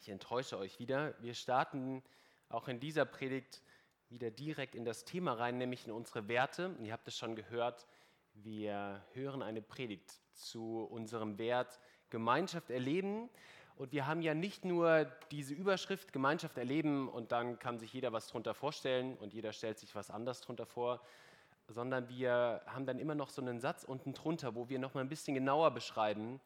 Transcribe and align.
ich 0.00 0.08
enttäusche 0.08 0.56
euch 0.56 0.78
wieder. 0.78 1.14
Wir 1.20 1.34
starten 1.34 2.02
auch 2.48 2.68
in 2.68 2.80
dieser 2.80 3.04
Predigt 3.04 3.62
wieder 4.08 4.30
direkt 4.30 4.74
in 4.74 4.84
das 4.84 5.04
Thema 5.04 5.34
rein, 5.34 5.58
nämlich 5.58 5.86
in 5.86 5.92
unsere 5.92 6.26
Werte. 6.26 6.74
ihr 6.80 6.92
habt 6.92 7.06
es 7.06 7.16
schon 7.16 7.36
gehört, 7.36 7.86
wir 8.32 9.04
hören 9.12 9.42
eine 9.42 9.60
Predigt 9.60 10.20
zu 10.32 10.84
unserem 10.90 11.38
Wert 11.38 11.78
Gemeinschaft 12.08 12.70
erleben. 12.70 13.28
Und 13.76 13.92
wir 13.92 14.06
haben 14.06 14.22
ja 14.22 14.34
nicht 14.34 14.64
nur 14.64 15.04
diese 15.30 15.54
Überschrift 15.54 16.12
Gemeinschaft 16.12 16.56
erleben 16.56 17.08
und 17.08 17.30
dann 17.32 17.58
kann 17.58 17.78
sich 17.78 17.92
jeder 17.92 18.12
was 18.12 18.26
drunter 18.26 18.54
vorstellen 18.54 19.16
und 19.18 19.34
jeder 19.34 19.52
stellt 19.52 19.78
sich 19.78 19.94
was 19.94 20.10
anderes 20.10 20.40
drunter 20.40 20.66
vor, 20.66 21.00
sondern 21.68 22.08
wir 22.08 22.62
haben 22.66 22.86
dann 22.86 22.98
immer 22.98 23.14
noch 23.14 23.28
so 23.28 23.42
einen 23.42 23.60
Satz 23.60 23.84
unten 23.84 24.12
drunter, 24.12 24.54
wo 24.54 24.68
wir 24.68 24.78
noch 24.78 24.94
mal 24.94 25.00
ein 25.02 25.08
bisschen 25.08 25.34
genauer 25.34 25.70
beschreiben, 25.70 26.40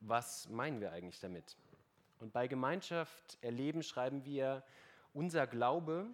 was 0.00 0.48
meinen 0.48 0.80
wir 0.80 0.92
eigentlich 0.92 1.20
damit. 1.20 1.56
Und 2.20 2.32
bei 2.32 2.46
Gemeinschaft 2.46 3.38
erleben 3.40 3.82
schreiben 3.82 4.24
wir, 4.26 4.62
unser 5.14 5.46
Glaube 5.46 6.06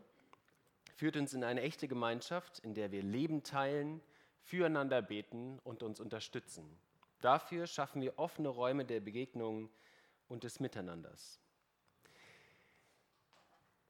führt 0.94 1.16
uns 1.16 1.34
in 1.34 1.44
eine 1.44 1.62
echte 1.62 1.88
Gemeinschaft, 1.88 2.60
in 2.60 2.74
der 2.74 2.92
wir 2.92 3.02
Leben 3.02 3.42
teilen, 3.42 4.00
füreinander 4.40 5.02
beten 5.02 5.58
und 5.64 5.82
uns 5.82 6.00
unterstützen. 6.00 6.64
Dafür 7.20 7.66
schaffen 7.66 8.00
wir 8.00 8.18
offene 8.18 8.48
Räume 8.48 8.84
der 8.84 9.00
Begegnung 9.00 9.68
und 10.28 10.44
des 10.44 10.60
Miteinanders. 10.60 11.40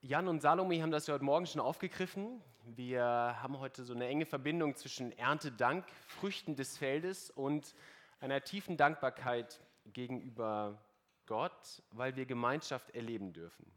Jan 0.00 0.26
und 0.26 0.40
Salome 0.40 0.80
haben 0.80 0.90
das 0.90 1.06
ja 1.06 1.14
heute 1.14 1.24
Morgen 1.24 1.46
schon 1.46 1.60
aufgegriffen. 1.60 2.40
Wir 2.64 3.04
haben 3.04 3.58
heute 3.58 3.84
so 3.84 3.92
eine 3.92 4.06
enge 4.06 4.24
Verbindung 4.24 4.74
zwischen 4.74 5.12
Erntedank, 5.18 5.84
Früchten 6.06 6.56
des 6.56 6.78
Feldes 6.78 7.30
und 7.30 7.74
einer 8.20 8.42
tiefen 8.42 8.76
Dankbarkeit 8.76 9.60
gegenüber 9.92 10.78
Gott, 11.26 11.82
weil 11.90 12.16
wir 12.16 12.26
Gemeinschaft 12.26 12.90
erleben 12.90 13.32
dürfen. 13.32 13.70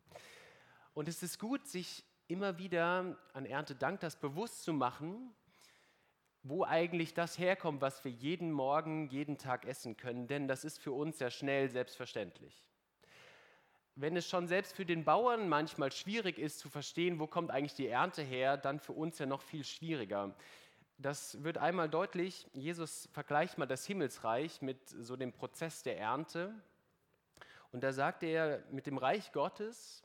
Und 0.93 1.07
es 1.07 1.23
ist 1.23 1.39
gut, 1.39 1.67
sich 1.67 2.03
immer 2.27 2.57
wieder 2.57 3.17
an 3.33 3.45
Erntedank 3.45 3.99
das 3.99 4.15
bewusst 4.15 4.63
zu 4.63 4.73
machen, 4.73 5.33
wo 6.43 6.63
eigentlich 6.63 7.13
das 7.13 7.37
herkommt, 7.37 7.81
was 7.81 8.03
wir 8.03 8.11
jeden 8.11 8.51
Morgen, 8.51 9.07
jeden 9.09 9.37
Tag 9.37 9.65
essen 9.65 9.97
können, 9.97 10.27
denn 10.27 10.47
das 10.47 10.63
ist 10.63 10.79
für 10.79 10.91
uns 10.91 11.19
ja 11.19 11.29
schnell 11.29 11.69
selbstverständlich. 11.69 12.69
Wenn 13.95 14.15
es 14.15 14.29
schon 14.29 14.47
selbst 14.47 14.73
für 14.73 14.85
den 14.85 15.03
Bauern 15.03 15.49
manchmal 15.49 15.91
schwierig 15.91 16.37
ist 16.37 16.59
zu 16.59 16.69
verstehen, 16.69 17.19
wo 17.19 17.27
kommt 17.27 17.51
eigentlich 17.51 17.73
die 17.73 17.87
Ernte 17.87 18.21
her, 18.21 18.55
dann 18.55 18.79
für 18.79 18.93
uns 18.93 19.19
ja 19.19 19.25
noch 19.25 19.41
viel 19.41 19.65
schwieriger. 19.65 20.33
Das 20.97 21.43
wird 21.43 21.57
einmal 21.57 21.89
deutlich, 21.89 22.47
Jesus 22.53 23.09
vergleicht 23.11 23.57
mal 23.57 23.65
das 23.65 23.85
Himmelsreich 23.85 24.61
mit 24.61 24.87
so 24.87 25.17
dem 25.17 25.33
Prozess 25.33 25.83
der 25.83 25.97
Ernte. 25.97 26.53
Und 27.71 27.83
da 27.83 27.93
sagt 27.93 28.23
er, 28.23 28.63
mit 28.71 28.87
dem 28.87 28.97
Reich 28.97 29.31
Gottes 29.31 30.03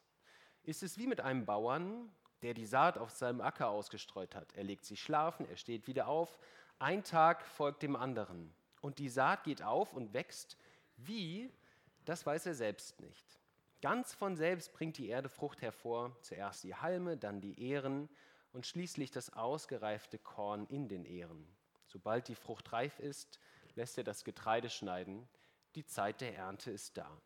ist 0.63 0.83
es 0.83 0.99
wie 0.99 1.07
mit 1.07 1.21
einem 1.21 1.47
Bauern, 1.47 2.11
der 2.43 2.55
die 2.55 2.67
Saat 2.67 2.99
auf 2.99 3.11
seinem 3.11 3.41
Acker 3.41 3.69
ausgestreut 3.69 4.35
hat. 4.35 4.55
Er 4.55 4.65
legt 4.65 4.85
sich 4.85 5.03
schlafen, 5.03 5.49
er 5.49 5.57
steht 5.57 5.87
wieder 5.87 6.09
auf. 6.09 6.39
Ein 6.79 7.05
Tag 7.05 7.47
folgt 7.47 7.83
dem 7.83 7.97
anderen. 7.97 8.55
Und 8.83 8.99
die 8.99 9.09
Saat 9.09 9.45
geht 9.45 9.63
auf 9.63 9.95
und 9.95 10.13
wächst. 10.13 10.59
Wie, 10.97 11.51
das 12.05 12.27
weiß 12.27 12.47
er 12.47 12.55
selbst 12.55 13.01
nicht. 13.01 13.41
Ganz 13.81 14.13
von 14.13 14.37
selbst 14.37 14.73
bringt 14.75 14.99
die 14.99 15.09
Erde 15.09 15.29
Frucht 15.31 15.63
hervor. 15.63 16.17
Zuerst 16.21 16.65
die 16.65 16.75
Halme, 16.75 17.17
dann 17.17 17.41
die 17.41 17.59
Ähren 17.63 18.11
und 18.53 18.67
schließlich 18.67 19.11
das 19.11 19.33
ausgereifte 19.33 20.19
Korn 20.19 20.67
in 20.67 20.89
den 20.89 21.07
Ähren. 21.07 21.47
Sobald 21.87 22.29
die 22.29 22.35
Frucht 22.35 22.73
reif 22.73 22.99
ist, 22.99 23.41
lässt 23.75 23.97
er 23.97 24.05
das 24.05 24.25
Getreide 24.25 24.69
schneiden. 24.69 25.29
Die 25.75 25.87
Zeit 25.87 26.21
der 26.21 26.37
Ernte 26.37 26.71
ist 26.71 26.99
da 26.99 27.21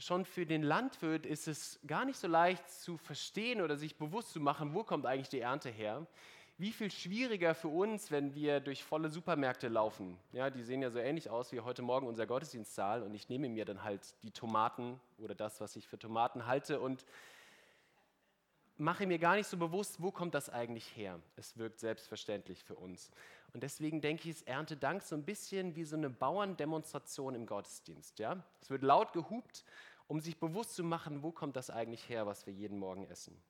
schon 0.00 0.24
für 0.24 0.46
den 0.46 0.62
Landwirt 0.62 1.26
ist 1.26 1.46
es 1.46 1.78
gar 1.86 2.04
nicht 2.04 2.18
so 2.18 2.26
leicht 2.26 2.68
zu 2.68 2.96
verstehen 2.96 3.60
oder 3.60 3.76
sich 3.76 3.96
bewusst 3.96 4.32
zu 4.32 4.40
machen, 4.40 4.74
wo 4.74 4.82
kommt 4.82 5.06
eigentlich 5.06 5.28
die 5.28 5.40
Ernte 5.40 5.68
her. 5.68 6.06
Wie 6.58 6.72
viel 6.72 6.90
schwieriger 6.90 7.54
für 7.54 7.68
uns, 7.68 8.10
wenn 8.10 8.34
wir 8.34 8.60
durch 8.60 8.84
volle 8.84 9.08
Supermärkte 9.08 9.68
laufen. 9.68 10.18
Ja, 10.32 10.50
die 10.50 10.62
sehen 10.62 10.82
ja 10.82 10.90
so 10.90 10.98
ähnlich 10.98 11.30
aus 11.30 11.52
wie 11.52 11.60
heute 11.60 11.82
Morgen 11.82 12.06
unser 12.06 12.26
Gottesdienstsaal 12.26 13.02
und 13.02 13.14
ich 13.14 13.28
nehme 13.28 13.48
mir 13.48 13.64
dann 13.64 13.82
halt 13.82 14.14
die 14.22 14.30
Tomaten 14.30 15.00
oder 15.18 15.34
das, 15.34 15.60
was 15.60 15.76
ich 15.76 15.86
für 15.86 15.98
Tomaten 15.98 16.46
halte 16.46 16.80
und 16.80 17.06
mache 18.76 19.06
mir 19.06 19.18
gar 19.18 19.36
nicht 19.36 19.46
so 19.46 19.56
bewusst, 19.56 20.02
wo 20.02 20.10
kommt 20.10 20.34
das 20.34 20.48
eigentlich 20.48 20.96
her. 20.96 21.20
Es 21.36 21.56
wirkt 21.56 21.78
selbstverständlich 21.78 22.64
für 22.64 22.74
uns. 22.74 23.10
Und 23.52 23.62
deswegen 23.62 24.00
denke 24.00 24.24
ich, 24.24 24.36
ist 24.36 24.46
Erntedank 24.46 25.02
so 25.02 25.14
ein 25.14 25.24
bisschen 25.24 25.76
wie 25.76 25.84
so 25.84 25.96
eine 25.96 26.08
Bauerndemonstration 26.08 27.34
im 27.34 27.46
Gottesdienst. 27.46 28.18
Ja? 28.18 28.42
Es 28.60 28.70
wird 28.70 28.82
laut 28.82 29.12
gehupt 29.12 29.64
um 30.10 30.20
sich 30.20 30.40
bewusst 30.40 30.74
zu 30.74 30.82
machen, 30.82 31.22
wo 31.22 31.30
kommt 31.30 31.54
das 31.54 31.70
eigentlich 31.70 32.08
her, 32.08 32.26
was 32.26 32.44
wir 32.44 32.52
jeden 32.52 32.80
Morgen 32.80 33.04
essen. 33.04 33.40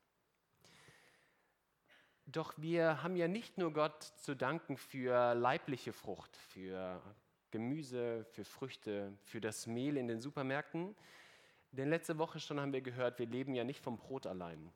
Doch 2.26 2.52
wir 2.58 3.02
haben 3.02 3.16
ja 3.16 3.28
nicht 3.28 3.56
nur 3.56 3.72
Gott 3.72 4.02
zu 4.02 4.36
danken 4.36 4.76
für 4.76 5.34
leibliche 5.34 5.94
Frucht, 5.94 6.36
für 6.36 7.00
Gemüse, 7.50 8.26
für 8.32 8.44
Früchte, 8.44 9.16
für 9.22 9.40
das 9.40 9.66
Mehl 9.66 9.96
in 9.96 10.06
den 10.06 10.20
Supermärkten. 10.20 10.94
Denn 11.72 11.88
letzte 11.88 12.18
Woche 12.18 12.40
schon 12.40 12.60
haben 12.60 12.74
wir 12.74 12.82
gehört, 12.82 13.18
wir 13.18 13.26
leben 13.26 13.54
ja 13.54 13.64
nicht 13.64 13.80
vom 13.80 13.96
Brot 13.96 14.26
allein. 14.26 14.70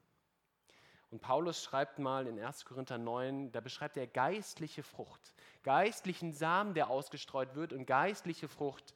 Und 1.10 1.20
Paulus 1.20 1.62
schreibt 1.62 1.98
mal 1.98 2.26
in 2.26 2.40
1. 2.40 2.64
Korinther 2.64 2.96
9, 2.96 3.52
da 3.52 3.60
beschreibt 3.60 3.98
er 3.98 4.06
geistliche 4.06 4.82
Frucht, 4.82 5.34
geistlichen 5.62 6.32
Samen, 6.32 6.72
der 6.72 6.88
ausgestreut 6.88 7.54
wird 7.54 7.74
und 7.74 7.84
geistliche 7.84 8.48
Frucht, 8.48 8.94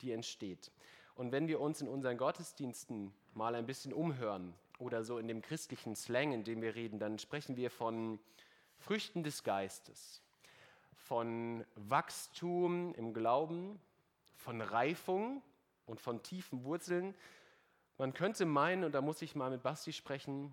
die 0.00 0.12
entsteht. 0.12 0.72
Und 1.20 1.32
wenn 1.32 1.48
wir 1.48 1.60
uns 1.60 1.82
in 1.82 1.88
unseren 1.88 2.16
Gottesdiensten 2.16 3.12
mal 3.34 3.54
ein 3.54 3.66
bisschen 3.66 3.92
umhören 3.92 4.54
oder 4.78 5.04
so 5.04 5.18
in 5.18 5.28
dem 5.28 5.42
christlichen 5.42 5.94
Slang, 5.94 6.32
in 6.32 6.44
dem 6.44 6.62
wir 6.62 6.74
reden, 6.74 6.98
dann 6.98 7.18
sprechen 7.18 7.58
wir 7.58 7.70
von 7.70 8.18
Früchten 8.78 9.22
des 9.22 9.44
Geistes, 9.44 10.22
von 10.94 11.62
Wachstum 11.74 12.94
im 12.94 13.12
Glauben, 13.12 13.78
von 14.34 14.62
Reifung 14.62 15.42
und 15.84 16.00
von 16.00 16.22
tiefen 16.22 16.64
Wurzeln. 16.64 17.14
Man 17.98 18.14
könnte 18.14 18.46
meinen, 18.46 18.84
und 18.84 18.92
da 18.92 19.02
muss 19.02 19.20
ich 19.20 19.34
mal 19.34 19.50
mit 19.50 19.62
Basti 19.62 19.92
sprechen, 19.92 20.50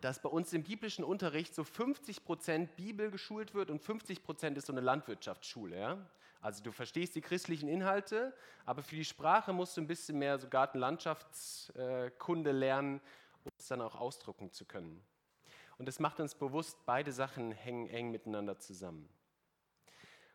dass 0.00 0.20
bei 0.20 0.28
uns 0.28 0.52
im 0.52 0.64
biblischen 0.64 1.04
Unterricht 1.04 1.54
so 1.54 1.62
50 1.62 2.24
Prozent 2.24 2.74
Bibel 2.74 3.12
geschult 3.12 3.54
wird 3.54 3.70
und 3.70 3.80
50 3.80 4.24
Prozent 4.24 4.58
ist 4.58 4.66
so 4.66 4.72
eine 4.72 4.80
Landwirtschaftsschule. 4.80 5.78
Ja? 5.78 5.98
Also 6.42 6.62
du 6.62 6.72
verstehst 6.72 7.14
die 7.14 7.20
christlichen 7.20 7.68
Inhalte, 7.68 8.34
aber 8.66 8.82
für 8.82 8.96
die 8.96 9.04
Sprache 9.04 9.52
musst 9.52 9.76
du 9.76 9.80
ein 9.80 9.86
bisschen 9.86 10.18
mehr 10.18 10.36
so 10.38 10.48
Gartenlandschaftskunde 10.48 12.50
lernen, 12.50 13.00
um 13.44 13.52
es 13.56 13.68
dann 13.68 13.80
auch 13.80 13.94
ausdrucken 13.94 14.50
zu 14.50 14.64
können. 14.64 15.00
Und 15.78 15.88
es 15.88 16.00
macht 16.00 16.18
uns 16.18 16.34
bewusst, 16.34 16.84
beide 16.84 17.12
Sachen 17.12 17.52
hängen 17.52 17.86
eng 17.86 18.10
miteinander 18.10 18.58
zusammen. 18.58 19.08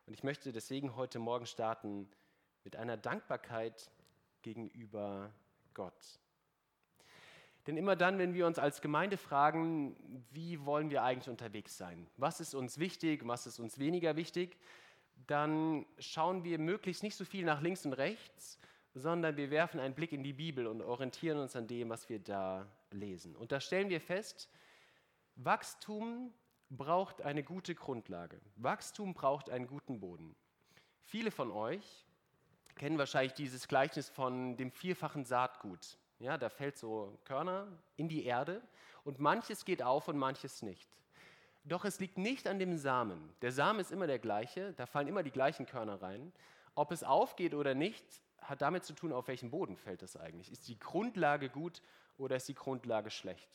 Und 0.06 0.14
ich 0.14 0.24
möchte 0.24 0.54
deswegen 0.54 0.96
heute 0.96 1.20
Morgen 1.20 1.46
starten 1.46 2.10
mit 2.64 2.78
einer 2.78 2.96
Dankbarkeit 2.96 3.92
gegenüber 4.42 5.34
Gott. 5.74 6.22
Denn 7.68 7.76
immer 7.76 7.98
dann, 7.98 8.18
wenn 8.18 8.34
wir 8.34 8.48
uns 8.48 8.60
als 8.60 8.82
Gemeinde 8.82 9.18
fragen, 9.18 10.24
wie 10.32 10.66
wollen 10.66 10.90
wir 10.90 11.04
eigentlich 11.04 11.30
unterwegs 11.30 11.78
sein? 11.78 12.08
Was 12.16 12.40
ist 12.40 12.56
uns 12.56 12.78
wichtig, 12.78 13.28
was 13.28 13.46
ist 13.46 13.60
uns 13.60 13.78
weniger 13.78 14.16
wichtig? 14.16 14.58
Dann 15.26 15.86
schauen 16.00 16.44
wir 16.44 16.60
möglichst 16.60 17.04
nicht 17.04 17.16
so 17.16 17.26
viel 17.26 17.46
nach 17.46 17.62
links 17.62 17.86
und 17.86 17.94
rechts, 17.94 18.60
sondern 18.94 19.38
wir 19.38 19.50
werfen 19.50 19.80
einen 19.80 19.94
Blick 19.94 20.12
in 20.12 20.24
die 20.24 20.34
Bibel 20.34 20.68
und 20.68 20.82
orientieren 20.82 21.40
uns 21.40 21.56
an 21.56 21.68
dem, 21.68 21.90
was 21.90 22.10
wir 22.10 22.20
da 22.20 22.68
lesen. 22.92 23.36
Und 23.36 23.52
da 23.52 23.60
stellen 23.60 23.90
wir 23.90 24.02
fest, 24.02 24.50
Wachstum 25.36 26.34
braucht 26.70 27.22
eine 27.22 27.44
gute 27.44 27.76
Grundlage. 27.76 28.40
Wachstum 28.56 29.14
braucht 29.14 29.50
einen 29.50 29.68
guten 29.68 30.00
Boden. 30.00 30.36
Viele 31.04 31.32
von 31.32 31.52
euch 31.52 32.06
kennen 32.76 32.98
wahrscheinlich 32.98 33.34
dieses 33.34 33.68
Gleichnis 33.68 34.10
von 34.10 34.58
dem 34.58 34.72
vierfachen 34.72 35.26
Saatgut. 35.26 35.98
Ja, 36.20 36.38
da 36.38 36.50
fällt 36.50 36.78
so 36.78 37.18
Körner 37.26 37.68
in 37.96 38.10
die 38.10 38.26
Erde 38.26 38.62
und 39.04 39.20
manches 39.20 39.66
geht 39.66 39.84
auf 39.84 40.08
und 40.08 40.18
manches 40.18 40.62
nicht. 40.62 40.90
Doch 41.68 41.84
es 41.84 42.00
liegt 42.00 42.18
nicht 42.18 42.48
an 42.48 42.60
dem 42.60 42.78
Samen. 42.78 43.34
Der 43.42 43.52
Samen 43.52 43.82
ist 43.82 43.92
immer 43.92 44.08
der 44.08 44.20
gleiche, 44.20 44.74
da 44.74 44.86
fallen 44.86 45.08
immer 45.08 45.24
die 45.24 45.32
gleichen 45.32 45.66
Körner 45.66 46.02
rein. 46.02 46.32
Ob 46.76 46.92
es 46.92 47.04
aufgeht 47.04 47.54
oder 47.54 47.76
nicht, 47.76 48.06
hat 48.42 48.62
damit 48.62 48.86
zu 48.86 48.94
tun, 48.94 49.12
auf 49.12 49.28
welchem 49.28 49.52
Boden 49.52 49.76
fällt 49.76 50.02
es 50.02 50.16
eigentlich. 50.16 50.52
Ist 50.52 50.70
die 50.70 50.80
Grundlage 50.80 51.50
gut 51.50 51.82
oder 52.18 52.38
ist 52.38 52.48
die 52.48 52.54
Grundlage 52.54 53.10
schlecht? 53.10 53.50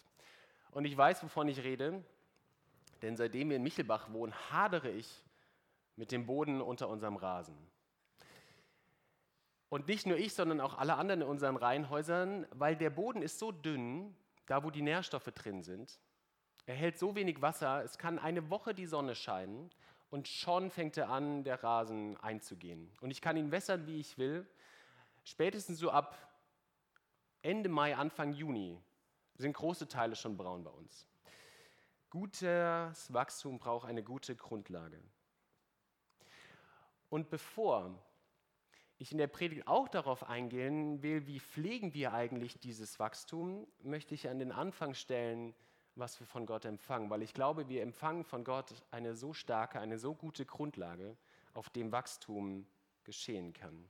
Und 0.72 0.84
ich 0.84 0.96
weiß, 0.96 1.22
wovon 1.22 1.48
ich 1.48 1.62
rede, 1.64 2.04
denn 3.00 3.16
seitdem 3.16 3.48
wir 3.48 3.56
in 3.56 3.62
Michelbach 3.62 4.12
wohnen, 4.12 4.34
hadere 4.50 4.90
ich 4.90 5.24
mit 5.96 6.12
dem 6.12 6.26
Boden 6.26 6.60
unter 6.60 6.88
unserem 6.88 7.16
Rasen. 7.16 7.56
Und 9.70 9.88
nicht 9.88 10.06
nur 10.06 10.18
ich, 10.18 10.34
sondern 10.34 10.60
auch 10.60 10.76
alle 10.76 10.96
anderen 10.96 11.22
in 11.22 11.28
unseren 11.28 11.56
Reihenhäusern, 11.56 12.46
weil 12.50 12.76
der 12.76 12.90
Boden 12.90 13.22
ist 13.22 13.38
so 13.38 13.52
dünn, 13.52 14.14
da 14.46 14.64
wo 14.64 14.70
die 14.70 14.82
Nährstoffe 14.82 15.30
drin 15.34 15.62
sind. 15.62 15.98
Er 16.66 16.74
hält 16.76 16.98
so 16.98 17.14
wenig 17.14 17.42
Wasser, 17.42 17.82
es 17.82 17.98
kann 17.98 18.18
eine 18.18 18.48
Woche 18.50 18.74
die 18.74 18.86
Sonne 18.86 19.14
scheinen 19.14 19.70
und 20.10 20.28
schon 20.28 20.70
fängt 20.70 20.96
er 20.96 21.08
an, 21.08 21.42
der 21.42 21.62
Rasen 21.64 22.16
einzugehen. 22.18 22.92
Und 23.00 23.10
ich 23.10 23.20
kann 23.20 23.36
ihn 23.36 23.50
wässern, 23.50 23.86
wie 23.86 23.98
ich 23.98 24.18
will. 24.18 24.46
Spätestens 25.24 25.78
so 25.78 25.90
ab 25.90 26.16
Ende 27.42 27.68
Mai, 27.68 27.96
Anfang 27.96 28.32
Juni 28.32 28.78
sind 29.36 29.54
große 29.54 29.88
Teile 29.88 30.14
schon 30.14 30.36
braun 30.36 30.62
bei 30.62 30.70
uns. 30.70 31.08
Gutes 32.10 33.12
Wachstum 33.12 33.58
braucht 33.58 33.88
eine 33.88 34.02
gute 34.02 34.36
Grundlage. 34.36 35.02
Und 37.08 37.30
bevor 37.30 37.98
ich 38.98 39.10
in 39.10 39.18
der 39.18 39.26
Predigt 39.26 39.66
auch 39.66 39.88
darauf 39.88 40.28
eingehen 40.28 41.02
will, 41.02 41.26
wie 41.26 41.40
pflegen 41.40 41.94
wir 41.94 42.12
eigentlich 42.12 42.60
dieses 42.60 43.00
Wachstum, 43.00 43.66
möchte 43.82 44.14
ich 44.14 44.28
an 44.28 44.38
den 44.38 44.52
Anfang 44.52 44.94
stellen, 44.94 45.54
was 45.94 46.18
wir 46.20 46.26
von 46.26 46.46
Gott 46.46 46.64
empfangen, 46.64 47.10
weil 47.10 47.22
ich 47.22 47.34
glaube, 47.34 47.68
wir 47.68 47.82
empfangen 47.82 48.24
von 48.24 48.44
Gott 48.44 48.72
eine 48.90 49.14
so 49.14 49.32
starke, 49.32 49.80
eine 49.80 49.98
so 49.98 50.14
gute 50.14 50.46
Grundlage, 50.46 51.16
auf 51.54 51.68
dem 51.70 51.92
Wachstum 51.92 52.66
geschehen 53.04 53.52
kann. 53.52 53.88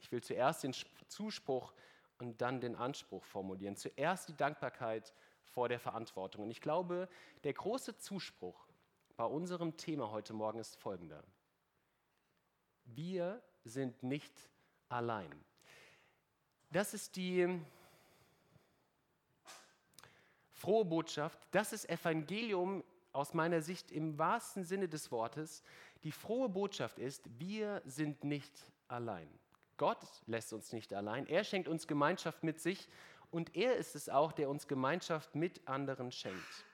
Ich 0.00 0.12
will 0.12 0.22
zuerst 0.22 0.62
den 0.62 0.74
Zuspruch 1.08 1.72
und 2.18 2.40
dann 2.40 2.60
den 2.60 2.76
Anspruch 2.76 3.24
formulieren. 3.24 3.76
Zuerst 3.76 4.28
die 4.28 4.36
Dankbarkeit 4.36 5.12
vor 5.44 5.68
der 5.68 5.80
Verantwortung. 5.80 6.44
Und 6.44 6.50
ich 6.50 6.60
glaube, 6.60 7.08
der 7.44 7.54
große 7.54 7.96
Zuspruch 7.96 8.68
bei 9.16 9.24
unserem 9.24 9.76
Thema 9.76 10.10
heute 10.10 10.34
Morgen 10.34 10.58
ist 10.58 10.76
folgender. 10.76 11.24
Wir 12.84 13.42
sind 13.64 14.02
nicht 14.02 14.48
allein. 14.88 15.32
Das 16.70 16.94
ist 16.94 17.16
die 17.16 17.60
frohe 20.58 20.84
Botschaft, 20.84 21.38
das 21.52 21.72
ist 21.72 21.88
Evangelium 21.88 22.84
aus 23.12 23.32
meiner 23.32 23.62
Sicht 23.62 23.90
im 23.90 24.18
wahrsten 24.18 24.64
Sinne 24.64 24.88
des 24.88 25.10
Wortes. 25.10 25.62
Die 26.04 26.12
frohe 26.12 26.48
Botschaft 26.48 26.98
ist, 26.98 27.28
wir 27.38 27.82
sind 27.84 28.24
nicht 28.24 28.52
allein. 28.88 29.28
Gott 29.76 30.04
lässt 30.26 30.52
uns 30.52 30.72
nicht 30.72 30.92
allein. 30.92 31.26
Er 31.26 31.44
schenkt 31.44 31.68
uns 31.68 31.86
Gemeinschaft 31.86 32.42
mit 32.42 32.60
sich 32.60 32.88
und 33.30 33.54
er 33.56 33.76
ist 33.76 33.94
es 33.94 34.08
auch, 34.08 34.32
der 34.32 34.50
uns 34.50 34.66
Gemeinschaft 34.66 35.34
mit 35.34 35.66
anderen 35.68 36.10
schenkt. 36.10 36.64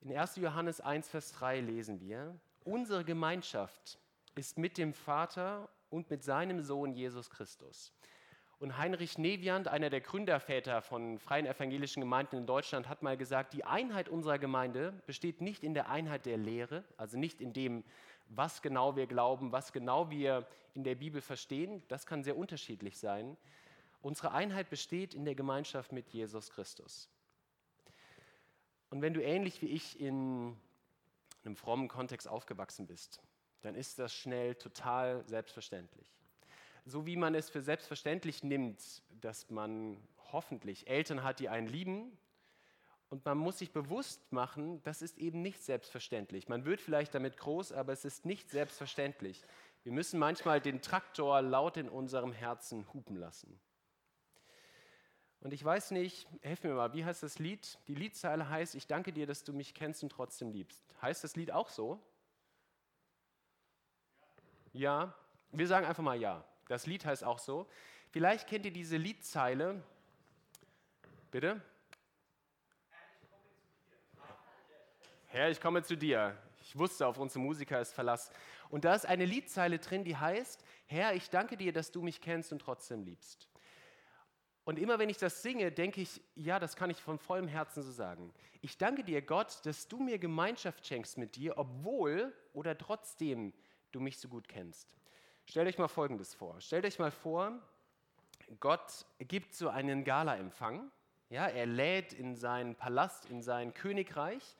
In 0.00 0.16
1. 0.16 0.36
Johannes 0.36 0.80
1, 0.80 1.08
Vers 1.08 1.32
3 1.32 1.60
lesen 1.60 2.00
wir, 2.00 2.38
unsere 2.64 3.04
Gemeinschaft 3.04 3.98
ist 4.34 4.56
mit 4.56 4.78
dem 4.78 4.94
Vater 4.94 5.68
und 5.90 6.08
mit 6.08 6.22
seinem 6.22 6.62
Sohn 6.62 6.94
Jesus 6.94 7.28
Christus. 7.28 7.92
Und 8.60 8.76
Heinrich 8.76 9.18
Neviand, 9.18 9.68
einer 9.68 9.88
der 9.88 10.00
Gründerväter 10.00 10.82
von 10.82 11.20
freien 11.20 11.46
evangelischen 11.46 12.00
Gemeinden 12.00 12.38
in 12.38 12.46
Deutschland, 12.46 12.88
hat 12.88 13.02
mal 13.02 13.16
gesagt, 13.16 13.52
die 13.52 13.64
Einheit 13.64 14.08
unserer 14.08 14.40
Gemeinde 14.40 15.00
besteht 15.06 15.40
nicht 15.40 15.62
in 15.62 15.74
der 15.74 15.88
Einheit 15.88 16.26
der 16.26 16.38
Lehre, 16.38 16.82
also 16.96 17.16
nicht 17.16 17.40
in 17.40 17.52
dem, 17.52 17.84
was 18.28 18.60
genau 18.60 18.96
wir 18.96 19.06
glauben, 19.06 19.52
was 19.52 19.72
genau 19.72 20.10
wir 20.10 20.44
in 20.74 20.82
der 20.82 20.96
Bibel 20.96 21.20
verstehen. 21.20 21.84
Das 21.86 22.04
kann 22.04 22.24
sehr 22.24 22.36
unterschiedlich 22.36 22.98
sein. 22.98 23.36
Unsere 24.02 24.32
Einheit 24.32 24.70
besteht 24.70 25.14
in 25.14 25.24
der 25.24 25.36
Gemeinschaft 25.36 25.92
mit 25.92 26.08
Jesus 26.08 26.50
Christus. 26.50 27.08
Und 28.90 29.02
wenn 29.02 29.14
du 29.14 29.22
ähnlich 29.22 29.62
wie 29.62 29.68
ich 29.68 30.00
in 30.00 30.56
einem 31.44 31.54
frommen 31.54 31.86
Kontext 31.86 32.26
aufgewachsen 32.26 32.88
bist, 32.88 33.22
dann 33.60 33.76
ist 33.76 34.00
das 34.00 34.12
schnell 34.12 34.56
total 34.56 35.22
selbstverständlich 35.28 36.17
so 36.88 37.04
wie 37.04 37.16
man 37.16 37.34
es 37.34 37.50
für 37.50 37.60
selbstverständlich 37.60 38.42
nimmt, 38.42 39.02
dass 39.20 39.50
man 39.50 39.98
hoffentlich 40.32 40.88
Eltern 40.88 41.22
hat, 41.22 41.38
die 41.38 41.48
einen 41.48 41.66
lieben. 41.66 42.16
Und 43.10 43.24
man 43.24 43.38
muss 43.38 43.58
sich 43.58 43.72
bewusst 43.72 44.32
machen, 44.32 44.82
das 44.82 45.02
ist 45.02 45.18
eben 45.18 45.40
nicht 45.42 45.62
selbstverständlich. 45.62 46.48
Man 46.48 46.64
wird 46.64 46.80
vielleicht 46.80 47.14
damit 47.14 47.36
groß, 47.36 47.72
aber 47.72 47.92
es 47.92 48.04
ist 48.04 48.24
nicht 48.24 48.50
selbstverständlich. 48.50 49.42
Wir 49.82 49.92
müssen 49.92 50.18
manchmal 50.18 50.60
den 50.60 50.82
Traktor 50.82 51.40
laut 51.42 51.76
in 51.76 51.88
unserem 51.88 52.32
Herzen 52.32 52.86
hupen 52.92 53.16
lassen. 53.16 53.58
Und 55.40 55.52
ich 55.52 55.64
weiß 55.64 55.92
nicht, 55.92 56.26
helf 56.40 56.62
mir 56.64 56.74
mal, 56.74 56.92
wie 56.94 57.04
heißt 57.04 57.22
das 57.22 57.38
Lied? 57.38 57.78
Die 57.86 57.94
Liedzeile 57.94 58.48
heißt, 58.48 58.74
ich 58.74 58.86
danke 58.86 59.12
dir, 59.12 59.26
dass 59.26 59.44
du 59.44 59.52
mich 59.52 59.74
kennst 59.74 60.02
und 60.02 60.10
trotzdem 60.10 60.50
liebst. 60.50 60.82
Heißt 61.00 61.22
das 61.22 61.36
Lied 61.36 61.52
auch 61.52 61.68
so? 61.68 62.00
Ja, 64.72 65.14
wir 65.52 65.66
sagen 65.66 65.86
einfach 65.86 66.02
mal 66.02 66.20
ja. 66.20 66.44
Das 66.68 66.86
Lied 66.86 67.04
heißt 67.04 67.24
auch 67.24 67.38
so. 67.38 67.66
Vielleicht 68.10 68.46
kennt 68.46 68.64
ihr 68.66 68.72
diese 68.72 68.96
Liedzeile. 68.96 69.82
Bitte? 71.30 71.60
Herr, 75.26 75.50
ich 75.50 75.60
komme 75.60 75.82
zu 75.82 75.96
dir. 75.96 76.36
Ich 76.62 76.78
wusste, 76.78 77.06
auf 77.06 77.18
unsere 77.18 77.40
Musiker 77.40 77.80
ist 77.80 77.92
Verlass. 77.92 78.30
Und 78.70 78.84
da 78.84 78.94
ist 78.94 79.06
eine 79.06 79.24
Liedzeile 79.24 79.78
drin, 79.78 80.04
die 80.04 80.16
heißt, 80.16 80.62
Herr, 80.86 81.14
ich 81.14 81.30
danke 81.30 81.56
dir, 81.56 81.72
dass 81.72 81.90
du 81.90 82.02
mich 82.02 82.20
kennst 82.20 82.52
und 82.52 82.60
trotzdem 82.60 83.02
liebst. 83.02 83.48
Und 84.64 84.78
immer 84.78 84.98
wenn 84.98 85.08
ich 85.08 85.16
das 85.16 85.40
singe, 85.40 85.72
denke 85.72 86.02
ich, 86.02 86.20
ja, 86.34 86.58
das 86.58 86.76
kann 86.76 86.90
ich 86.90 87.00
von 87.00 87.18
vollem 87.18 87.48
Herzen 87.48 87.82
so 87.82 87.90
sagen. 87.90 88.34
Ich 88.60 88.76
danke 88.76 89.02
dir, 89.02 89.22
Gott, 89.22 89.64
dass 89.64 89.88
du 89.88 89.98
mir 89.98 90.18
Gemeinschaft 90.18 90.86
schenkst 90.86 91.16
mit 91.16 91.36
dir, 91.36 91.56
obwohl 91.56 92.34
oder 92.52 92.76
trotzdem 92.76 93.54
du 93.92 94.00
mich 94.00 94.18
so 94.18 94.28
gut 94.28 94.46
kennst. 94.46 94.94
Stellt 95.48 95.66
euch 95.66 95.78
mal 95.78 95.88
Folgendes 95.88 96.34
vor. 96.34 96.60
Stellt 96.60 96.84
euch 96.84 96.98
mal 96.98 97.10
vor, 97.10 97.58
Gott 98.60 99.06
gibt 99.18 99.54
so 99.54 99.70
einen 99.70 100.04
Galaempfang. 100.04 100.90
Ja, 101.30 101.46
er 101.46 101.64
lädt 101.64 102.12
in 102.12 102.36
seinen 102.36 102.74
Palast, 102.74 103.24
in 103.30 103.40
sein 103.40 103.72
Königreich. 103.72 104.56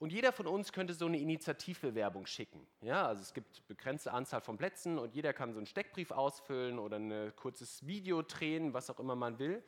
Und 0.00 0.12
jeder 0.12 0.32
von 0.32 0.48
uns 0.48 0.72
könnte 0.72 0.94
so 0.94 1.06
eine 1.06 1.18
Initiativbewerbung 1.18 2.26
schicken. 2.26 2.66
Ja, 2.80 3.06
also 3.06 3.22
es 3.22 3.34
gibt 3.34 3.68
begrenzte 3.68 4.12
Anzahl 4.12 4.40
von 4.40 4.58
Plätzen 4.58 4.98
und 4.98 5.14
jeder 5.14 5.32
kann 5.32 5.52
so 5.52 5.58
einen 5.58 5.66
Steckbrief 5.66 6.10
ausfüllen 6.10 6.80
oder 6.80 6.98
ein 6.98 7.32
kurzes 7.36 7.86
Video 7.86 8.20
drehen, 8.22 8.74
was 8.74 8.90
auch 8.90 8.98
immer 8.98 9.14
man 9.14 9.38
will. 9.38 9.62